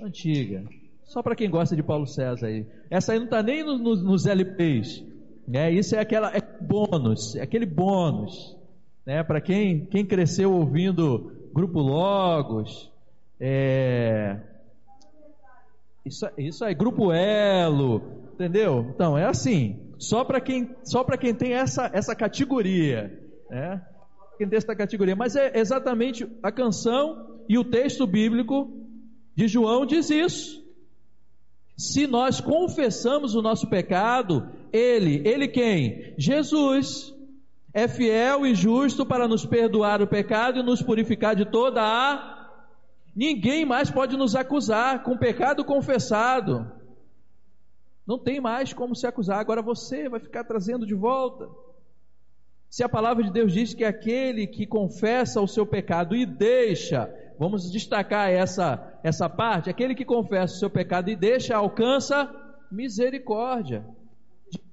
[0.00, 0.62] antiga.
[1.02, 2.64] Só para quem gosta de Paulo César aí.
[2.88, 5.04] Essa aí não está nem no, no, nos LPs.
[5.48, 5.72] Né?
[5.72, 8.56] Isso é aquela é bônus, é aquele bônus.
[9.04, 9.24] Né?
[9.24, 12.92] Para quem, quem cresceu ouvindo Grupo Logos,
[13.40, 14.38] é...
[16.04, 18.02] isso, isso aí, Grupo Elo,
[18.34, 18.90] entendeu?
[18.94, 19.80] Então, é assim.
[19.98, 23.18] Só para quem, só quem tem essa, essa categoria.
[23.48, 23.82] Né?
[24.36, 25.16] Quem tem essa categoria.
[25.16, 28.70] Mas é exatamente a canção e o texto bíblico
[29.34, 30.62] de João diz isso.
[31.74, 36.12] Se nós confessamos o nosso pecado, Ele, Ele quem?
[36.18, 37.15] Jesus,
[37.76, 42.48] é fiel e justo para nos perdoar o pecado e nos purificar de toda a.
[43.14, 46.72] Ninguém mais pode nos acusar com pecado confessado.
[48.06, 51.50] Não tem mais como se acusar, agora você vai ficar trazendo de volta.
[52.70, 57.12] Se a palavra de Deus diz que aquele que confessa o seu pecado e deixa
[57.38, 62.34] vamos destacar essa, essa parte: aquele que confessa o seu pecado e deixa, alcança
[62.72, 63.84] misericórdia.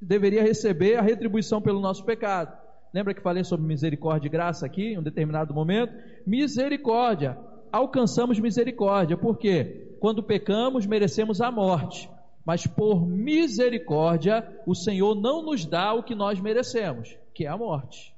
[0.01, 2.62] Deveria receber a retribuição pelo nosso pecado.
[2.93, 5.93] Lembra que falei sobre misericórdia e graça aqui, em um determinado momento?
[6.25, 7.37] Misericórdia.
[7.71, 9.17] Alcançamos misericórdia.
[9.17, 9.95] Por quê?
[9.99, 12.09] Quando pecamos, merecemos a morte.
[12.45, 17.57] Mas por misericórdia, o Senhor não nos dá o que nós merecemos, que é a
[17.57, 18.13] morte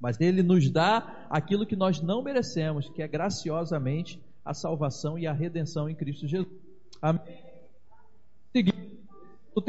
[0.00, 5.26] mas ele nos dá aquilo que nós não merecemos, que é graciosamente a salvação e
[5.26, 6.48] a redenção em Cristo Jesus.
[7.02, 7.20] Amém.
[8.52, 8.98] Seguinte,
[9.54, 9.62] o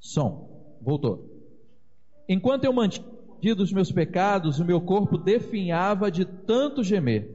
[0.00, 1.29] som, voltou.
[2.32, 7.28] Enquanto eu mantinha os meus pecados, o meu corpo definhava de tanto gemer,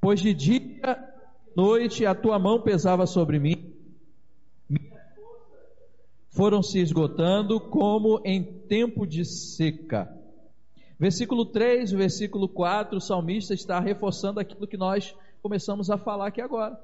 [0.00, 3.72] pois de dia e noite a tua mão pesava sobre mim,
[6.30, 10.12] foram se esgotando como em tempo de seca.
[10.98, 16.40] Versículo 3, versículo 4, o salmista está reforçando aquilo que nós começamos a falar aqui
[16.40, 16.76] agora.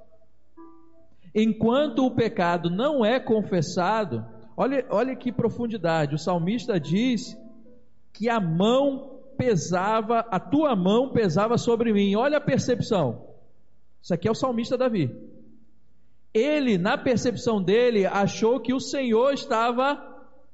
[1.34, 4.24] Enquanto o pecado não é confessado,
[4.56, 7.36] olha, olha que profundidade, o salmista diz
[8.12, 12.14] que a mão pesava, a tua mão pesava sobre mim.
[12.14, 13.26] Olha a percepção.
[14.02, 15.10] Isso aqui é o salmista Davi
[16.34, 20.00] ele, na percepção dele, achou que o Senhor estava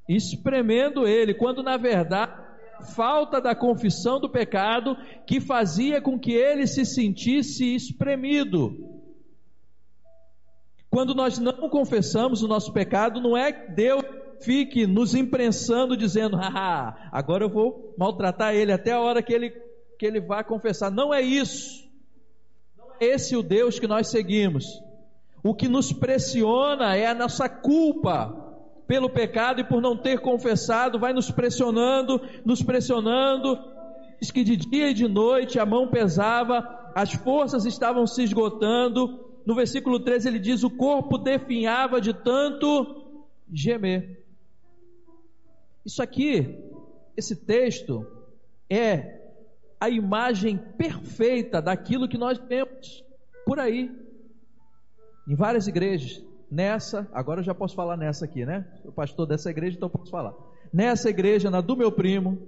[0.09, 2.33] espremendo ele, quando na verdade,
[2.97, 8.88] falta da confissão do pecado que fazia com que ele se sentisse espremido.
[10.99, 14.03] Quando nós não confessamos o nosso pecado, não é que Deus
[14.41, 19.51] fique nos imprensando, dizendo, ah, agora eu vou maltratar ele até a hora que ele,
[19.97, 20.91] que ele vá confessar.
[20.91, 21.89] Não é isso.
[22.77, 24.67] Não é esse o Deus que nós seguimos.
[25.41, 28.35] O que nos pressiona é a nossa culpa
[28.89, 33.57] pelo pecado e por não ter confessado, vai nos pressionando, nos pressionando.
[34.21, 39.28] Diz que de dia e de noite a mão pesava, as forças estavam se esgotando.
[39.49, 44.23] No versículo 13 ele diz: O corpo definhava de tanto gemer.
[45.87, 46.63] Isso aqui,
[47.17, 48.07] esse texto,
[48.69, 49.23] é
[49.81, 53.03] a imagem perfeita daquilo que nós vemos
[53.47, 53.91] por aí
[55.27, 56.23] em várias igrejas.
[56.51, 58.71] Nessa, agora eu já posso falar nessa aqui, né?
[58.83, 60.35] Sou pastor dessa igreja, então posso falar.
[60.71, 62.39] Nessa igreja, na do meu primo,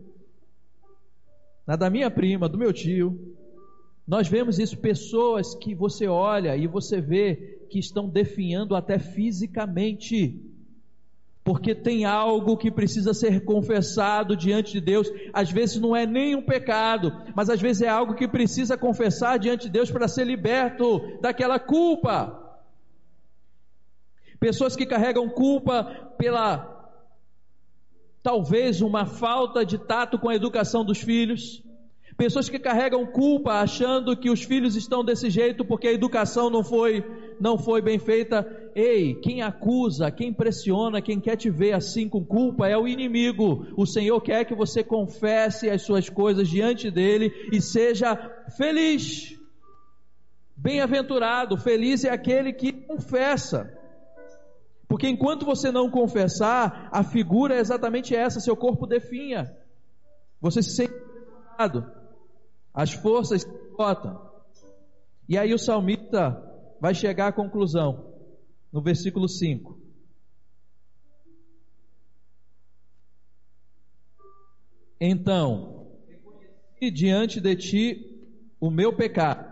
[1.67, 3.39] na da minha prima, do meu tio,
[4.11, 10.51] nós vemos isso, pessoas que você olha e você vê que estão definhando até fisicamente
[11.45, 15.09] porque tem algo que precisa ser confessado diante de Deus.
[15.33, 19.39] Às vezes não é nem um pecado, mas às vezes é algo que precisa confessar
[19.39, 22.37] diante de Deus para ser liberto daquela culpa.
[24.41, 25.85] Pessoas que carregam culpa
[26.19, 26.99] pela
[28.25, 31.63] talvez uma falta de tato com a educação dos filhos.
[32.21, 36.63] Pessoas que carregam culpa achando que os filhos estão desse jeito porque a educação não
[36.63, 37.03] foi
[37.41, 38.47] não foi bem feita.
[38.75, 43.67] Ei, quem acusa, quem pressiona, quem quer te ver assim com culpa é o inimigo.
[43.75, 48.15] O Senhor quer que você confesse as suas coisas diante dele e seja
[48.55, 49.35] feliz.
[50.55, 53.73] Bem-aventurado, feliz é aquele que confessa.
[54.87, 59.57] Porque enquanto você não confessar, a figura é exatamente essa, seu corpo definha.
[60.39, 61.01] Você se sente
[62.73, 64.21] as forças se botam.
[65.29, 66.43] E aí o salmista
[66.81, 68.15] vai chegar à conclusão,
[68.73, 69.79] no versículo 5.
[75.01, 75.87] Então,
[76.81, 78.07] e diante de ti
[78.61, 79.51] o meu pecado,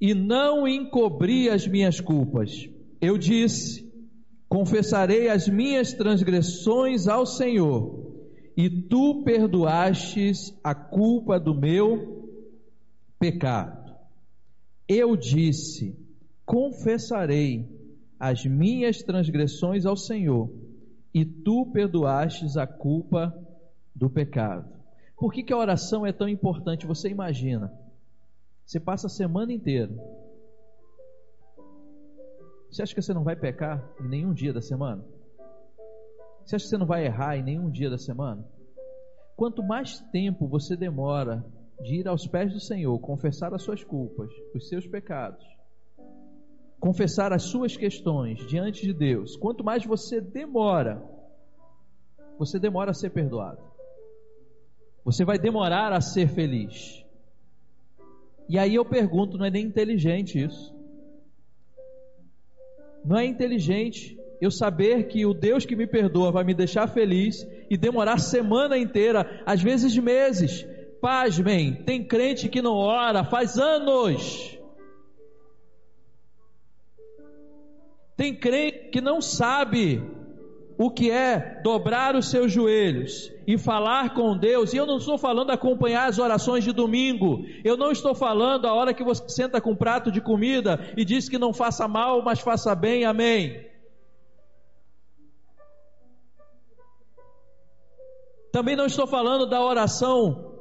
[0.00, 2.68] e não encobri as minhas culpas.
[3.00, 3.92] Eu disse:
[4.48, 8.05] confessarei as minhas transgressões ao Senhor,
[8.56, 12.30] e tu perdoastes a culpa do meu
[13.18, 13.94] pecado.
[14.88, 15.98] Eu disse:
[16.44, 17.68] confessarei
[18.18, 20.50] as minhas transgressões ao Senhor,
[21.12, 23.34] e tu perdoastes a culpa
[23.94, 24.74] do pecado.
[25.16, 26.86] Por que, que a oração é tão importante?
[26.86, 27.72] Você imagina,
[28.64, 29.94] você passa a semana inteira
[32.76, 35.02] você acha que você não vai pecar em nenhum dia da semana?
[36.46, 38.46] Você acha que você não vai errar em nenhum dia da semana?
[39.34, 41.44] Quanto mais tempo você demora
[41.82, 45.44] de ir aos pés do Senhor, confessar as suas culpas, os seus pecados,
[46.78, 51.02] confessar as suas questões diante de Deus, quanto mais você demora,
[52.38, 53.60] você demora a ser perdoado.
[55.04, 57.04] Você vai demorar a ser feliz.
[58.48, 60.72] E aí eu pergunto, não é nem inteligente isso?
[63.04, 67.46] Não é inteligente eu saber que o Deus que me perdoa vai me deixar feliz
[67.70, 70.66] e demorar semana inteira, às vezes meses.
[71.00, 74.58] Pasmem, tem crente que não ora faz anos.
[78.16, 80.02] Tem crente que não sabe
[80.78, 84.72] o que é dobrar os seus joelhos e falar com Deus.
[84.72, 87.44] E eu não estou falando acompanhar as orações de domingo.
[87.64, 91.04] Eu não estou falando a hora que você senta com um prato de comida e
[91.04, 93.04] diz que não faça mal, mas faça bem.
[93.04, 93.75] Amém.
[98.56, 100.54] Também não estou falando da oração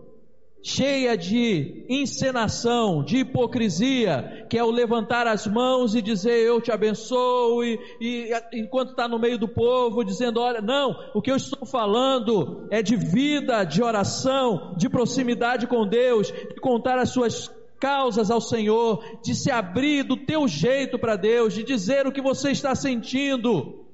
[0.62, 6.74] cheia de encenação, de hipocrisia, que é o levantar as mãos e dizer eu te
[6.74, 11.38] abençoo, e, e enquanto está no meio do povo, dizendo: olha, não, o que eu
[11.38, 17.50] estou falando é de vida, de oração, de proximidade com Deus, de contar as suas
[17.80, 22.22] causas ao Senhor, de se abrir do teu jeito para Deus, de dizer o que
[22.22, 23.85] você está sentindo.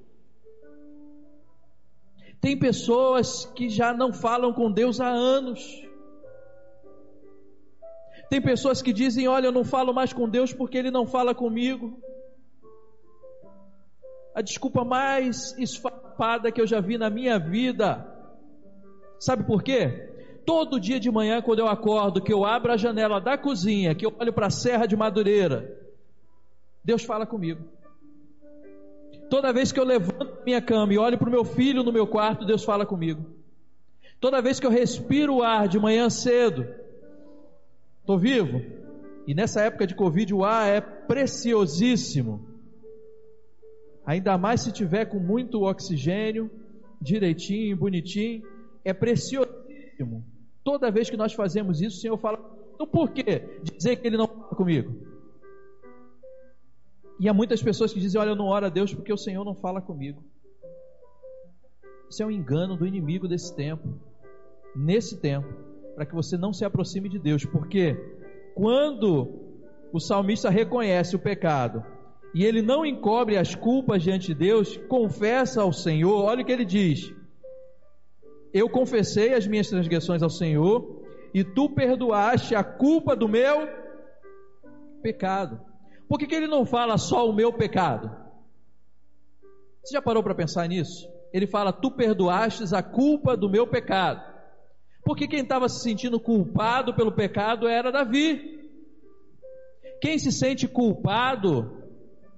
[2.42, 5.62] Tem pessoas que já não falam com Deus há anos.
[8.32, 11.36] Tem pessoas que dizem: Olha, eu não falo mais com Deus porque Ele não fala
[11.36, 12.02] comigo.
[14.34, 18.08] A desculpa mais esfapada que eu já vi na minha vida.
[19.20, 20.10] Sabe por quê?
[20.44, 24.06] Todo dia de manhã, quando eu acordo, que eu abro a janela da cozinha, que
[24.06, 25.78] eu olho para a Serra de Madureira,
[26.84, 27.64] Deus fala comigo.
[29.32, 32.06] Toda vez que eu levanto minha cama e olho para o meu filho no meu
[32.06, 33.26] quarto, Deus fala comigo.
[34.20, 36.68] Toda vez que eu respiro o ar de manhã cedo,
[38.02, 38.62] Estou vivo?
[39.28, 42.46] E nessa época de Covid o ar é preciosíssimo.
[44.06, 46.50] Ainda mais se tiver com muito oxigênio,
[47.00, 48.44] direitinho, bonitinho,
[48.84, 50.26] é preciosíssimo.
[50.64, 52.40] Toda vez que nós fazemos isso, o Senhor fala,
[52.74, 53.24] então por que
[53.64, 55.11] dizer que Ele não fala comigo?
[57.22, 59.46] E há muitas pessoas que dizem, olha, eu não oro a Deus porque o Senhor
[59.46, 60.24] não fala comigo.
[62.10, 63.88] Isso é um engano do inimigo desse tempo.
[64.76, 65.48] Nesse tempo
[65.94, 67.96] para que você não se aproxime de Deus, porque
[68.56, 69.54] quando
[69.94, 71.86] o salmista reconhece o pecado
[72.34, 76.52] e ele não encobre as culpas diante de Deus, confessa ao Senhor, olha o que
[76.52, 77.14] ele diz:
[78.52, 81.04] Eu confessei as minhas transgressões ao Senhor
[81.36, 83.68] e tu perdoaste a culpa do meu
[85.04, 85.70] pecado.
[86.12, 88.12] Por que, que ele não fala só o meu pecado?
[89.82, 91.08] Você já parou para pensar nisso?
[91.32, 94.22] Ele fala: Tu perdoastes a culpa do meu pecado.
[95.06, 98.60] Porque quem estava se sentindo culpado pelo pecado era Davi.
[100.02, 101.82] Quem se sente culpado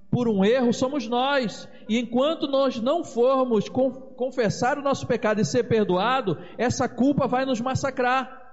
[0.08, 1.68] por um erro somos nós.
[1.88, 7.44] E enquanto nós não formos confessar o nosso pecado e ser perdoado, essa culpa vai
[7.44, 8.43] nos massacrar.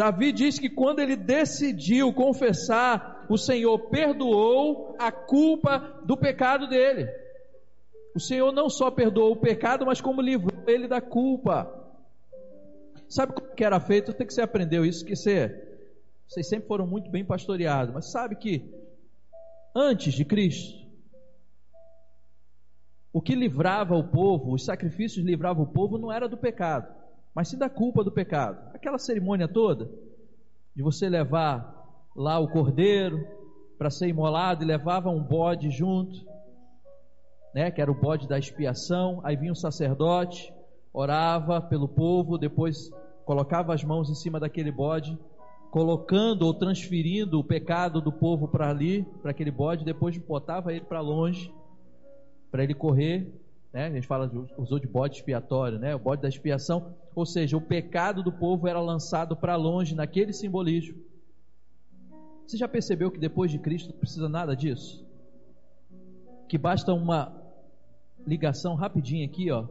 [0.00, 7.06] Davi diz que quando ele decidiu confessar, o Senhor perdoou a culpa do pecado dele.
[8.14, 11.70] O Senhor não só perdoou o pecado, mas como livrou ele da culpa.
[13.10, 14.14] Sabe como que era feito?
[14.14, 15.68] Tem que você aprendeu isso, que você,
[16.26, 18.72] vocês sempre foram muito bem pastoreados, mas sabe que
[19.76, 20.80] antes de Cristo,
[23.12, 26.90] o que livrava o povo, os sacrifícios livravam o povo não era do pecado,
[27.40, 28.68] mas sim da culpa do pecado.
[28.74, 29.90] Aquela cerimônia toda
[30.76, 31.74] de você levar
[32.14, 33.26] lá o cordeiro
[33.78, 36.22] para ser imolado e levava um bode junto,
[37.54, 40.52] né, que era o bode da expiação, aí vinha o sacerdote,
[40.92, 42.90] orava pelo povo, depois
[43.24, 45.18] colocava as mãos em cima daquele bode,
[45.70, 50.84] colocando ou transferindo o pecado do povo para ali, para aquele bode, depois botava ele
[50.84, 51.50] para longe,
[52.50, 53.32] para ele correr,
[53.72, 53.86] né?
[53.86, 55.94] A gente fala, usou de bode expiatório, né?
[55.94, 60.32] O bode da expiação, ou seja, o pecado do povo era lançado para longe naquele
[60.32, 60.98] simbolismo.
[62.46, 65.06] Você já percebeu que depois de Cristo não precisa nada disso?
[66.48, 67.32] Que basta uma
[68.26, 69.68] ligação rapidinha aqui, ó,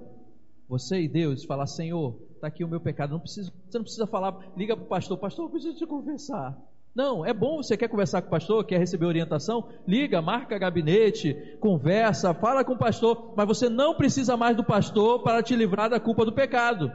[0.70, 3.12] você e Deus falar, Senhor, está aqui o meu pecado.
[3.12, 6.58] Não precisa, você não precisa falar, liga para o pastor, pastor, eu preciso te confessar.
[7.00, 9.70] Não, é bom, você quer conversar com o pastor, quer receber orientação?
[9.88, 15.24] Liga, marca gabinete, conversa, fala com o pastor, mas você não precisa mais do pastor
[15.24, 16.92] para te livrar da culpa do pecado,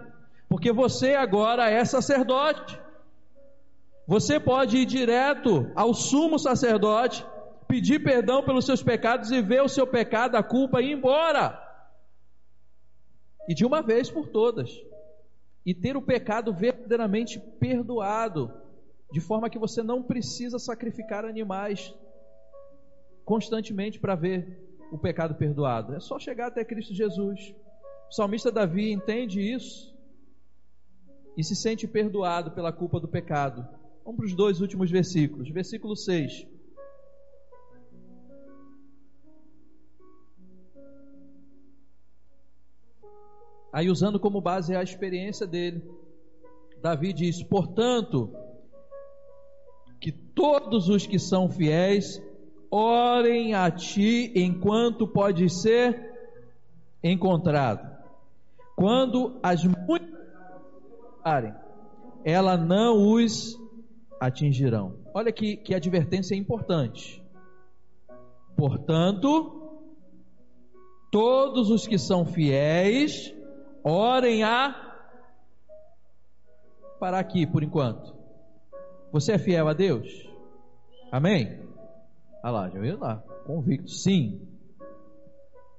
[0.47, 2.79] porque você agora é sacerdote.
[4.07, 7.25] Você pode ir direto ao sumo sacerdote,
[7.67, 11.59] pedir perdão pelos seus pecados e ver o seu pecado, a culpa e ir embora
[13.49, 14.71] e de uma vez por todas,
[15.65, 18.64] e ter o pecado verdadeiramente perdoado.
[19.13, 21.95] De forma que você não precisa sacrificar animais
[23.25, 25.95] constantemente para ver o pecado perdoado.
[25.95, 27.55] É só chegar até Cristo Jesus.
[28.11, 29.95] O salmista Davi entende isso
[31.37, 33.67] e se sente perdoado pela culpa do pecado.
[34.05, 35.49] Vamos para os dois últimos versículos.
[35.51, 36.47] Versículo 6.
[43.73, 45.83] Aí, usando como base a experiência dele,
[46.81, 48.31] Davi diz: Portanto,
[50.05, 52.23] que todos os que são fiéis
[52.71, 56.13] orem a ti enquanto pode ser
[57.03, 57.91] encontrado.
[58.77, 60.13] Quando as muitas
[62.23, 63.59] ela não os
[64.21, 64.95] atingirão.
[65.15, 67.25] Olha que, que advertência importante.
[68.55, 69.81] Portanto,
[71.11, 73.35] todos os que são fiéis,
[73.83, 74.99] orem a.
[77.01, 78.14] Parar aqui por enquanto.
[79.15, 80.29] Você é fiel a Deus?
[81.12, 81.61] Amém?
[82.43, 83.19] Olha lá, já viu lá?
[83.47, 84.45] Convicto, sim.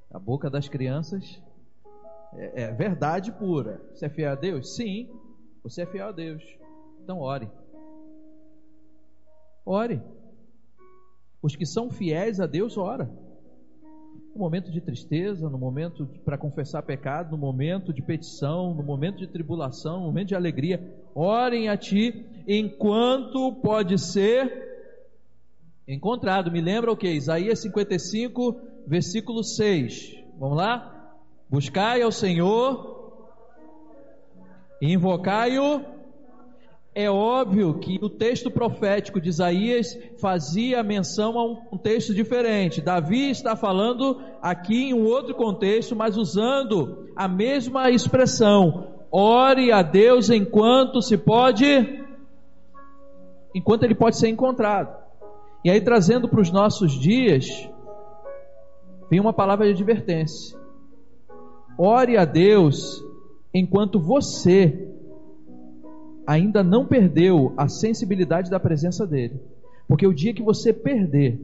[0.09, 1.43] A boca das crianças
[2.33, 3.81] é, é verdade pura.
[3.93, 4.73] Você é fiel a Deus?
[4.73, 5.09] Sim.
[5.63, 6.41] Você é fiel a Deus.
[7.03, 7.51] Então ore.
[9.65, 10.01] Ore.
[11.41, 13.11] Os que são fiéis a Deus, ora.
[14.33, 19.17] No momento de tristeza, no momento para confessar pecado, no momento de petição, no momento
[19.17, 24.63] de tribulação, no momento de alegria, orem a Ti enquanto pode ser
[25.87, 26.51] encontrado.
[26.51, 27.09] Me lembra o que?
[27.09, 30.23] Isaías 55, versículo 6.
[30.37, 30.91] Vamos lá?
[31.49, 32.95] Buscai ao Senhor
[34.81, 35.81] Invocai-o.
[36.93, 42.79] É óbvio que o texto profético de Isaías fazia menção a um contexto diferente.
[42.79, 48.94] Davi está falando aqui em um outro contexto, mas usando a mesma expressão.
[49.17, 52.03] Ore a Deus enquanto se pode,
[53.55, 54.93] enquanto ele pode ser encontrado.
[55.63, 57.47] E aí trazendo para os nossos dias,
[59.09, 60.59] vem uma palavra de advertência.
[61.77, 63.01] Ore a Deus
[63.53, 64.85] enquanto você
[66.27, 69.39] ainda não perdeu a sensibilidade da presença dele.
[69.87, 71.39] Porque o dia que você perder,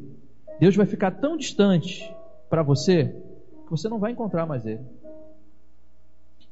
[0.60, 2.14] Deus vai ficar tão distante
[2.50, 3.16] para você
[3.64, 4.84] que você não vai encontrar mais ele.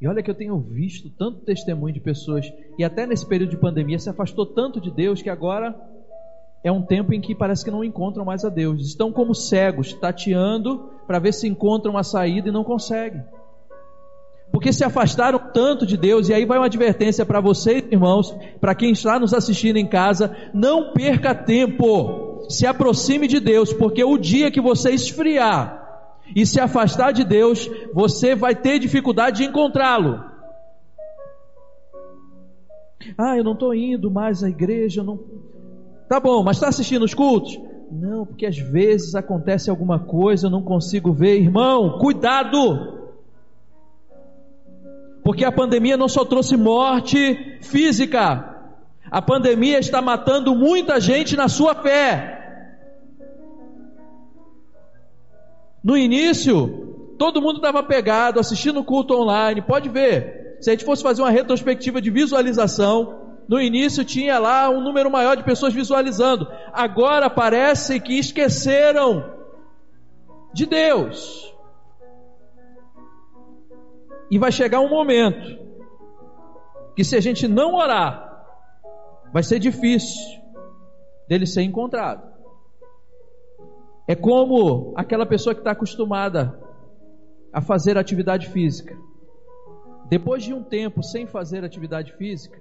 [0.02, 3.58] E olha que eu tenho visto tanto testemunho de pessoas, e até nesse período de
[3.58, 5.76] pandemia se afastou tanto de Deus que agora
[6.64, 8.86] é um tempo em que parece que não encontram mais a Deus.
[8.86, 13.24] Estão como cegos, tateando para ver se encontram a saída e não conseguem
[14.52, 18.74] porque se afastaram tanto de Deus, e aí vai uma advertência para vocês, irmãos, para
[18.74, 24.18] quem está nos assistindo em casa: não perca tempo, se aproxime de Deus, porque o
[24.18, 25.79] dia que você esfriar
[26.36, 30.24] e se afastar de Deus, você vai ter dificuldade de encontrá-lo.
[33.18, 35.20] Ah, eu não estou indo mais à igreja, não.
[36.08, 37.60] Tá bom, mas está assistindo os cultos?
[37.92, 41.42] Não, porque às vezes acontece alguma coisa, eu não consigo ver.
[41.42, 43.00] Irmão, cuidado!
[45.24, 48.58] Porque a pandemia não só trouxe morte física,
[49.12, 52.39] a pandemia está matando muita gente na sua fé.
[55.84, 60.58] No início, todo mundo estava pegado, assistindo o culto online, pode ver.
[60.62, 65.10] Se a gente fosse fazer uma retrospectiva de visualização, no início tinha lá um número
[65.10, 66.48] maior de pessoas visualizando.
[66.72, 69.38] Agora parece que esqueceram
[70.54, 71.52] de Deus.
[74.30, 75.58] E vai chegar um momento
[76.96, 78.46] que se a gente não orar,
[79.34, 80.40] vai ser difícil
[81.28, 82.29] dele ser encontrado.
[84.10, 86.60] É como aquela pessoa que está acostumada
[87.54, 88.98] a fazer atividade física.
[90.10, 92.60] Depois de um tempo sem fazer atividade física,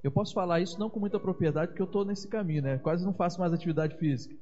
[0.00, 2.78] eu posso falar isso não com muita propriedade, porque eu estou nesse caminho, né?
[2.78, 4.36] Quase não faço mais atividade física.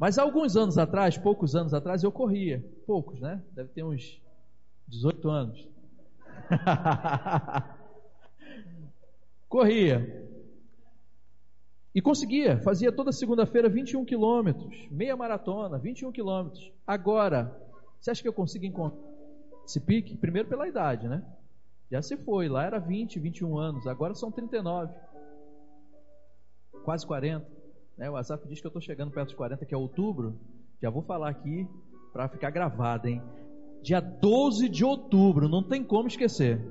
[0.00, 2.60] Mas alguns anos atrás, poucos anos atrás, eu corria.
[2.84, 3.40] Poucos, né?
[3.52, 4.20] Deve ter uns
[4.88, 5.68] 18 anos.
[9.48, 10.27] Corria.
[11.98, 16.72] E conseguia, fazia toda segunda-feira 21 quilômetros, meia maratona, 21 quilômetros.
[16.86, 17.52] Agora,
[17.98, 19.02] você acha que eu consigo encontrar
[19.64, 20.16] esse pique?
[20.16, 21.26] Primeiro pela idade, né?
[21.90, 24.94] Já se foi, lá era 20, 21 anos, agora são 39.
[26.84, 27.44] Quase 40.
[27.96, 28.08] Né?
[28.08, 30.38] O WhatsApp diz que eu estou chegando perto dos 40, que é outubro.
[30.80, 31.66] Já vou falar aqui
[32.12, 33.20] para ficar gravado, hein?
[33.82, 36.64] Dia 12 de outubro, não tem como esquecer.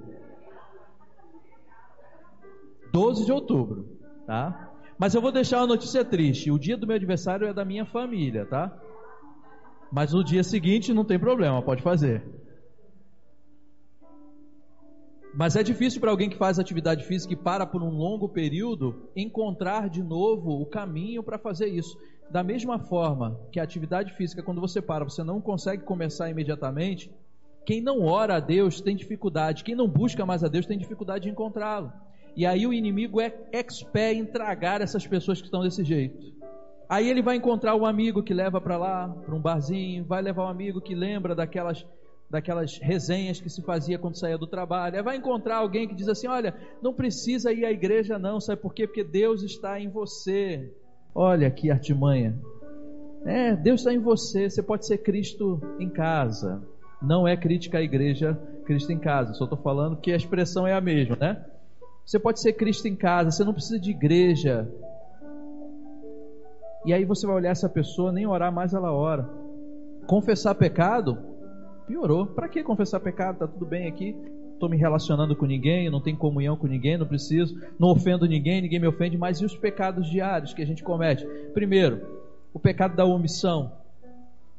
[2.94, 4.67] 12 de outubro, tá?
[4.98, 6.52] Mas eu vou deixar uma notícia triste.
[6.52, 8.76] O dia do meu aniversário é da minha família, tá?
[9.92, 12.24] Mas no dia seguinte não tem problema, pode fazer.
[15.34, 19.08] Mas é difícil para alguém que faz atividade física e para por um longo período
[19.16, 21.96] encontrar de novo o caminho para fazer isso.
[22.32, 27.12] Da mesma forma que a atividade física, quando você para, você não consegue começar imediatamente.
[27.66, 31.26] Quem não ora a Deus tem dificuldade, quem não busca mais a Deus tem dificuldade
[31.26, 31.94] de encontrá-lo.
[32.38, 36.16] E aí o inimigo é expert em tragar essas pessoas que estão desse jeito.
[36.88, 40.46] Aí ele vai encontrar um amigo que leva para lá, para um barzinho, vai levar
[40.46, 41.84] um amigo que lembra daquelas
[42.30, 44.98] daquelas resenhas que se fazia quando saía do trabalho.
[44.98, 48.62] Aí vai encontrar alguém que diz assim: "Olha, não precisa ir à igreja não, sabe
[48.62, 48.86] por quê?
[48.86, 50.72] Porque Deus está em você".
[51.16, 52.40] Olha que artimanha.
[53.26, 56.62] É, Deus está em você, você pode ser Cristo em casa.
[57.02, 60.74] Não é crítica à igreja Cristo em casa, só estou falando que a expressão é
[60.74, 61.44] a mesma, né?
[62.08, 64.66] Você pode ser Cristo em casa, você não precisa de igreja.
[66.86, 69.30] E aí você vai olhar essa pessoa, nem orar mais ela ora.
[70.08, 71.18] Confessar pecado,
[71.86, 72.26] piorou.
[72.26, 73.40] Para que confessar pecado?
[73.40, 74.16] Tá tudo bem aqui.
[74.54, 78.62] Estou me relacionando com ninguém, não tenho comunhão com ninguém, não preciso, não ofendo ninguém,
[78.62, 81.26] ninguém me ofende, mas e os pecados diários que a gente comete?
[81.54, 82.08] Primeiro,
[82.54, 83.74] o pecado da omissão.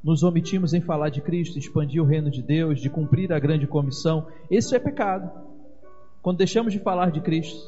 [0.04, 3.66] Nos omitimos em falar de Cristo, expandir o reino de Deus, de cumprir a grande
[3.66, 4.26] comissão.
[4.50, 5.47] Esse é pecado
[6.22, 7.60] quando deixamos de falar de Cristo,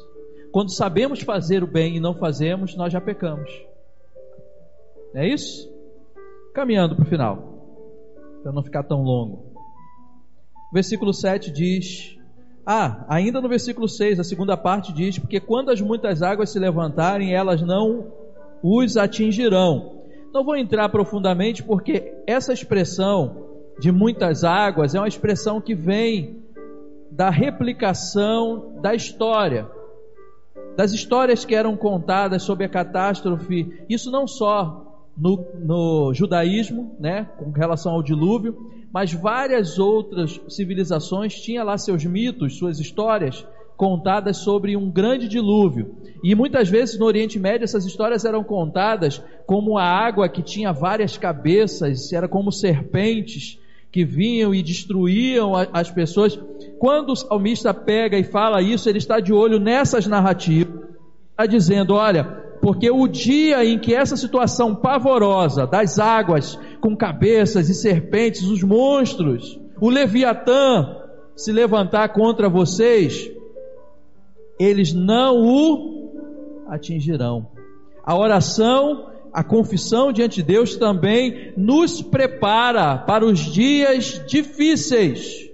[0.51, 3.49] quando sabemos fazer o bem e não fazemos, nós já pecamos.
[5.13, 5.69] É isso?
[6.53, 9.51] Caminhando para o final, para não ficar tão longo.
[10.73, 12.17] Versículo 7 diz:
[12.65, 16.59] Ah, ainda no versículo 6, a segunda parte diz: Porque quando as muitas águas se
[16.59, 18.11] levantarem, elas não
[18.61, 20.01] os atingirão.
[20.33, 23.49] Não vou entrar profundamente, porque essa expressão
[23.79, 26.40] de muitas águas é uma expressão que vem
[27.21, 29.69] da replicação da história,
[30.75, 37.29] das histórias que eram contadas sobre a catástrofe, isso não só no, no judaísmo, né,
[37.37, 38.57] com relação ao dilúvio,
[38.91, 43.45] mas várias outras civilizações tinham lá seus mitos, suas histórias
[43.77, 45.97] contadas sobre um grande dilúvio.
[46.23, 50.73] E muitas vezes no Oriente Médio essas histórias eram contadas como a água que tinha
[50.73, 53.60] várias cabeças, era como serpentes
[53.91, 56.39] que vinham e destruíam as pessoas.
[56.79, 60.81] Quando o salmista pega e fala isso, ele está de olho nessas narrativas,
[61.31, 62.23] está dizendo: olha,
[62.61, 68.63] porque o dia em que essa situação pavorosa das águas com cabeças e serpentes, os
[68.63, 70.97] monstros, o Leviatã
[71.35, 73.29] se levantar contra vocês,
[74.59, 76.11] eles não o
[76.67, 77.47] atingirão.
[78.03, 85.49] A oração a confissão diante de Deus também nos prepara para os dias difíceis.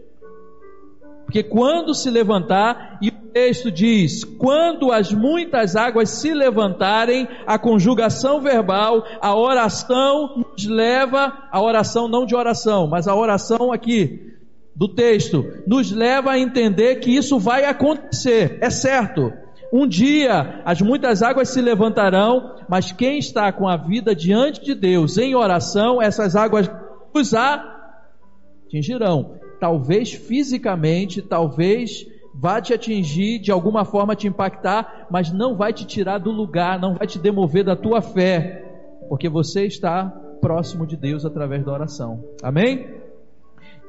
[1.26, 7.60] Porque quando se levantar, e o texto diz: quando as muitas águas se levantarem, a
[7.60, 14.38] conjugação verbal, a oração nos leva, a oração não de oração, mas a oração aqui
[14.78, 19.34] do texto, nos leva a entender que isso vai acontecer, é certo.
[19.72, 24.74] Um dia as muitas águas se levantarão, mas quem está com a vida diante de
[24.74, 26.70] Deus em oração, essas águas
[27.14, 29.36] os atingirão.
[29.60, 35.86] Talvez fisicamente, talvez vá te atingir, de alguma forma te impactar, mas não vai te
[35.86, 38.64] tirar do lugar, não vai te demover da tua fé,
[39.10, 40.06] porque você está
[40.40, 42.24] próximo de Deus através da oração.
[42.44, 42.88] Amém?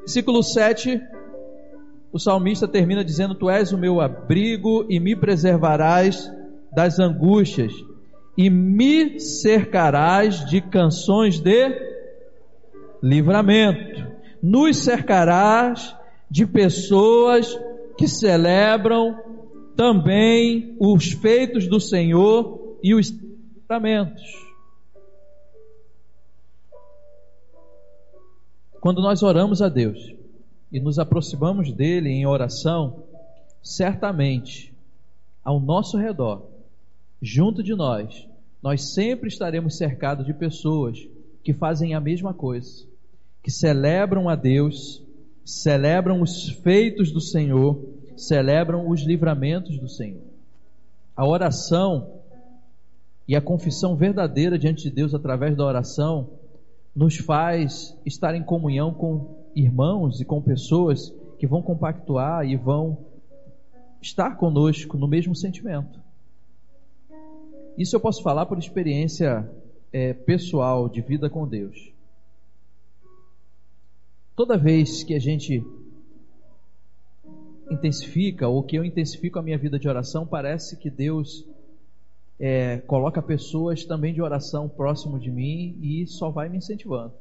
[0.00, 0.98] Versículo 7
[2.12, 6.30] o salmista termina dizendo: Tu és o meu abrigo e me preservarás
[6.72, 7.72] das angústias,
[8.36, 11.98] e me cercarás de canções de
[13.02, 14.06] livramento.
[14.42, 15.96] Nos cercarás
[16.30, 17.58] de pessoas
[17.96, 19.18] que celebram
[19.76, 24.22] também os feitos do Senhor e os livramentos.
[28.80, 30.17] Quando nós oramos a Deus,
[30.70, 33.04] e nos aproximamos dele em oração,
[33.62, 34.74] certamente
[35.44, 36.46] ao nosso redor,
[37.22, 38.26] junto de nós,
[38.62, 40.98] nós sempre estaremos cercados de pessoas
[41.42, 42.84] que fazem a mesma coisa,
[43.42, 45.02] que celebram a Deus,
[45.44, 47.80] celebram os feitos do Senhor,
[48.16, 50.22] celebram os livramentos do Senhor.
[51.16, 52.20] A oração
[53.26, 56.28] e a confissão verdadeira diante de Deus através da oração
[56.94, 62.98] nos faz estar em comunhão com irmãos e com pessoas que vão compactuar e vão
[64.00, 66.00] estar conosco no mesmo sentimento.
[67.76, 69.48] Isso eu posso falar por experiência
[69.92, 71.92] é, pessoal de vida com Deus.
[74.34, 75.64] Toda vez que a gente
[77.70, 81.44] intensifica, ou que eu intensifico a minha vida de oração, parece que Deus
[82.38, 87.12] é, coloca pessoas também de oração próximo de mim e só vai me incentivando.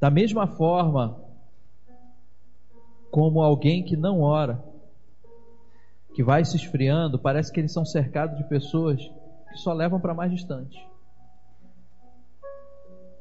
[0.00, 1.20] Da mesma forma
[3.10, 4.62] como alguém que não ora
[6.14, 9.00] que vai se esfriando, parece que eles são cercados de pessoas
[9.48, 10.78] que só levam para mais distante.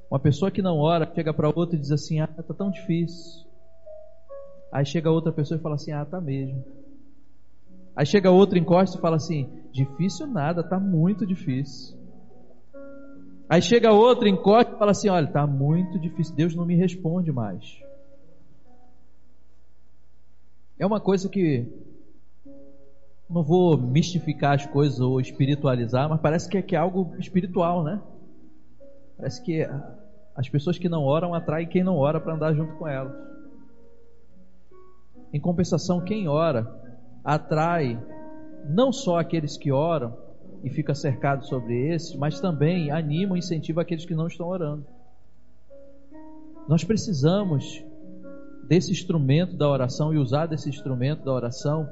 [0.09, 3.45] Uma pessoa que não ora chega para outra e diz assim: Ah, tá tão difícil.
[4.71, 6.63] Aí chega outra pessoa e fala assim: Ah, tá mesmo.
[7.95, 11.96] Aí chega outro, encosta e fala assim: Difícil nada, tá muito difícil.
[13.49, 17.31] Aí chega outro, encosta e fala assim: Olha, tá muito difícil, Deus não me responde
[17.31, 17.81] mais.
[20.77, 21.65] É uma coisa que
[23.29, 27.83] não vou mistificar as coisas ou espiritualizar, mas parece que é, que é algo espiritual,
[27.83, 28.01] né?
[29.17, 29.67] Parece que
[30.35, 33.13] as pessoas que não oram atraem quem não ora para andar junto com elas.
[35.33, 36.71] Em compensação, quem ora
[37.23, 37.99] atrai
[38.69, 40.26] não só aqueles que oram
[40.63, 44.85] e fica cercado sobre esses, mas também anima e incentiva aqueles que não estão orando.
[46.67, 47.83] Nós precisamos
[48.67, 51.89] desse instrumento da oração e usar desse instrumento da oração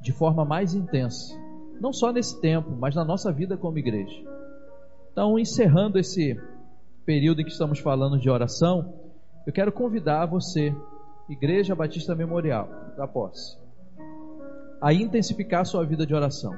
[0.00, 1.38] de forma mais intensa,
[1.80, 4.22] não só nesse tempo, mas na nossa vida como igreja.
[5.12, 6.40] Então, encerrando esse
[7.04, 8.94] período em que estamos falando de oração,
[9.46, 10.74] eu quero convidar você,
[11.28, 13.58] Igreja Batista Memorial da Posse,
[14.80, 16.54] a intensificar sua vida de oração.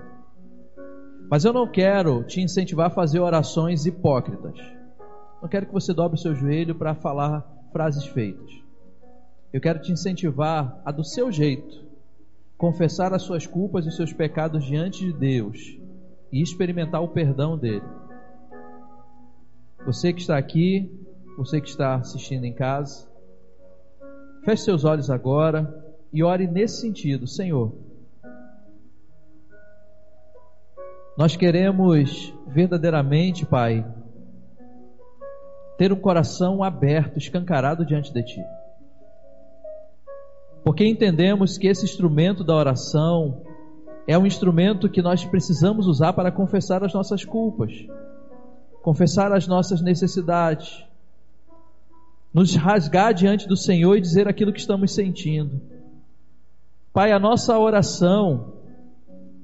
[1.29, 4.59] Mas eu não quero te incentivar a fazer orações hipócritas.
[5.43, 8.51] Não quero que você dobre o seu joelho para falar frases feitas.
[9.53, 11.85] Eu quero te incentivar a, do seu jeito,
[12.57, 15.79] confessar as suas culpas e os seus pecados diante de Deus
[16.33, 17.85] e experimentar o perdão dele.
[19.85, 20.91] Você que está aqui,
[21.37, 23.09] você que está assistindo em casa,
[24.45, 27.86] feche seus olhos agora e ore nesse sentido, Senhor.
[31.17, 33.87] Nós queremos verdadeiramente, Pai,
[35.79, 38.45] ter um coração aberto, escancarado diante de Ti.
[40.64, 43.43] Porque entendemos que esse instrumento da oração
[44.07, 47.87] é um instrumento que nós precisamos usar para confessar as nossas culpas
[48.87, 50.85] confessar as nossas necessidades,
[52.33, 55.61] nos rasgar diante do Senhor e dizer aquilo que estamos sentindo.
[56.93, 58.55] Pai, a nossa oração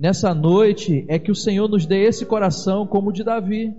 [0.02, 3.72] nessa noite é que o Senhor nos dê esse coração como o de Davi,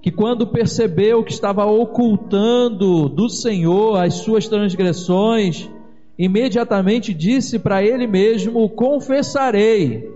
[0.00, 5.68] que quando percebeu que estava ocultando do Senhor as suas transgressões,
[6.18, 10.10] imediatamente disse para ele mesmo: Confessarei.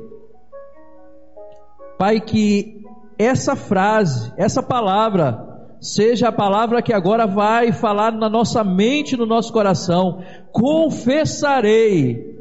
[1.98, 2.82] Pai, que
[3.18, 9.26] essa frase, essa palavra, seja a palavra que agora vai falar na nossa mente, no
[9.26, 10.22] nosso coração.
[10.52, 12.39] Confessarei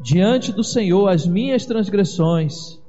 [0.00, 2.80] diante do Senhor as minhas transgressões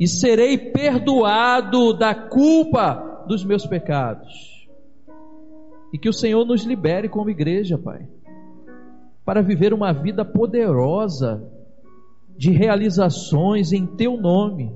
[0.00, 4.68] e serei perdoado da culpa dos meus pecados.
[5.92, 8.08] E que o Senhor nos libere como igreja, Pai,
[9.24, 11.42] para viver uma vida poderosa
[12.36, 14.72] de realizações em Teu nome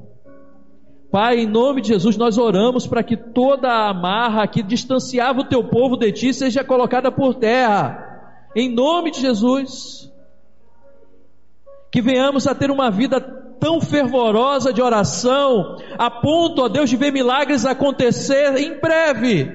[1.11, 5.49] Pai, em nome de Jesus, nós oramos para que toda a amarra que distanciava o
[5.49, 8.51] teu povo de ti seja colocada por terra.
[8.55, 10.13] Em nome de Jesus.
[11.91, 16.97] Que venhamos a ter uma vida tão fervorosa de oração, a ponto, ó Deus, de
[16.97, 19.51] ver milagres acontecer em breve.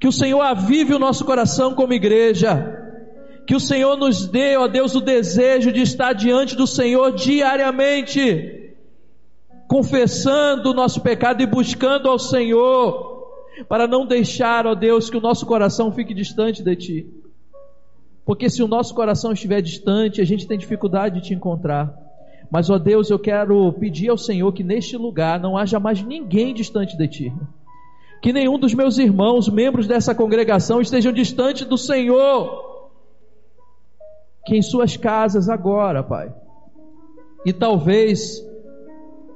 [0.00, 2.80] Que o Senhor avive o nosso coração como igreja.
[3.46, 8.64] Que o Senhor nos dê, ó Deus, o desejo de estar diante do Senhor diariamente
[9.66, 13.24] confessando o nosso pecado e buscando ao Senhor,
[13.68, 17.23] para não deixar, ó Deus, que o nosso coração fique distante de Ti.
[18.24, 21.94] Porque se o nosso coração estiver distante, a gente tem dificuldade de te encontrar.
[22.50, 26.54] Mas, ó Deus, eu quero pedir ao Senhor que neste lugar não haja mais ninguém
[26.54, 27.32] distante de Ti.
[28.22, 32.90] Que nenhum dos meus irmãos, membros dessa congregação, estejam distante do Senhor.
[34.46, 36.34] Que em suas casas agora, Pai.
[37.44, 38.42] E talvez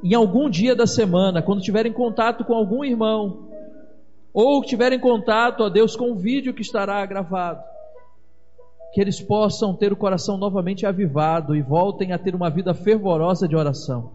[0.02, 3.48] em algum dia da semana, quando tiverem contato com algum irmão,
[4.32, 7.60] ou tiverem contato, a Deus, com o vídeo que estará gravado,
[8.92, 13.46] que eles possam ter o coração novamente avivado e voltem a ter uma vida fervorosa
[13.46, 14.12] de oração,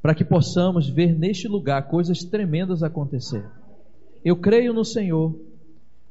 [0.00, 3.44] para que possamos ver neste lugar coisas tremendas acontecer.
[4.24, 5.34] Eu creio no Senhor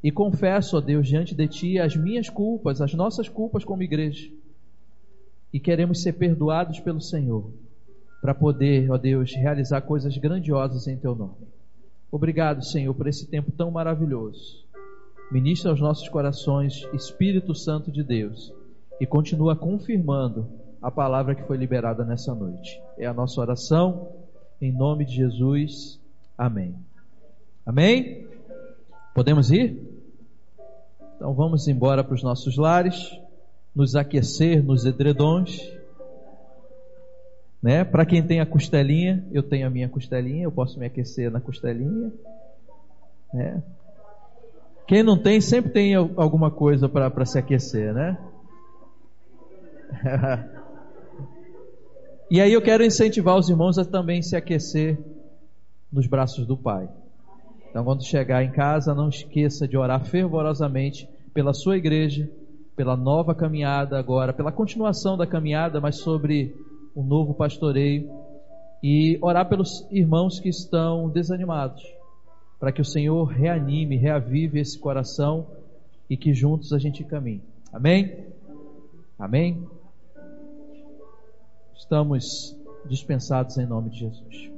[0.04, 4.30] e confesso, a Deus, diante de Ti as minhas culpas, as nossas culpas como igreja,
[5.52, 7.50] e queremos ser perdoados pelo Senhor
[8.22, 11.48] para poder, ó Deus, realizar coisas grandiosas em Teu nome.
[12.12, 14.65] Obrigado, Senhor, por esse tempo tão maravilhoso.
[15.32, 18.54] Ministra aos nossos corações, Espírito Santo de Deus,
[19.00, 20.48] e continua confirmando
[20.82, 22.80] a palavra que foi liberada nessa noite.
[22.98, 24.10] É a nossa oração,
[24.62, 26.00] em nome de Jesus.
[26.38, 26.76] Amém.
[27.66, 28.28] Amém?
[29.16, 29.82] Podemos ir?
[31.16, 33.20] Então vamos embora para os nossos lares.
[33.76, 35.60] nos aquecer nos edredons.
[37.62, 37.84] Né?
[37.84, 41.42] Para quem tem a costelinha, eu tenho a minha costelinha, eu posso me aquecer na
[41.42, 42.14] costelinha.
[43.34, 43.64] Né?
[44.88, 48.18] Quem não tem, sempre tem alguma coisa para se aquecer, né?
[52.30, 55.00] e aí eu quero incentivar os irmãos a também se aquecer
[55.92, 56.88] nos braços do Pai.
[57.70, 62.30] Então, quando chegar em casa, não esqueça de orar fervorosamente pela sua igreja,
[62.76, 66.56] pela nova caminhada agora, pela continuação da caminhada, mas sobre
[66.94, 68.08] o novo pastoreio
[68.84, 71.84] e orar pelos irmãos que estão desanimados
[72.60, 75.48] para que o Senhor reanime, reavive esse coração
[76.10, 77.42] e que juntos a gente caminhe.
[77.72, 78.26] Amém?
[79.18, 79.68] Amém?
[81.76, 82.56] Estamos
[82.88, 84.55] dispensados em nome de Jesus.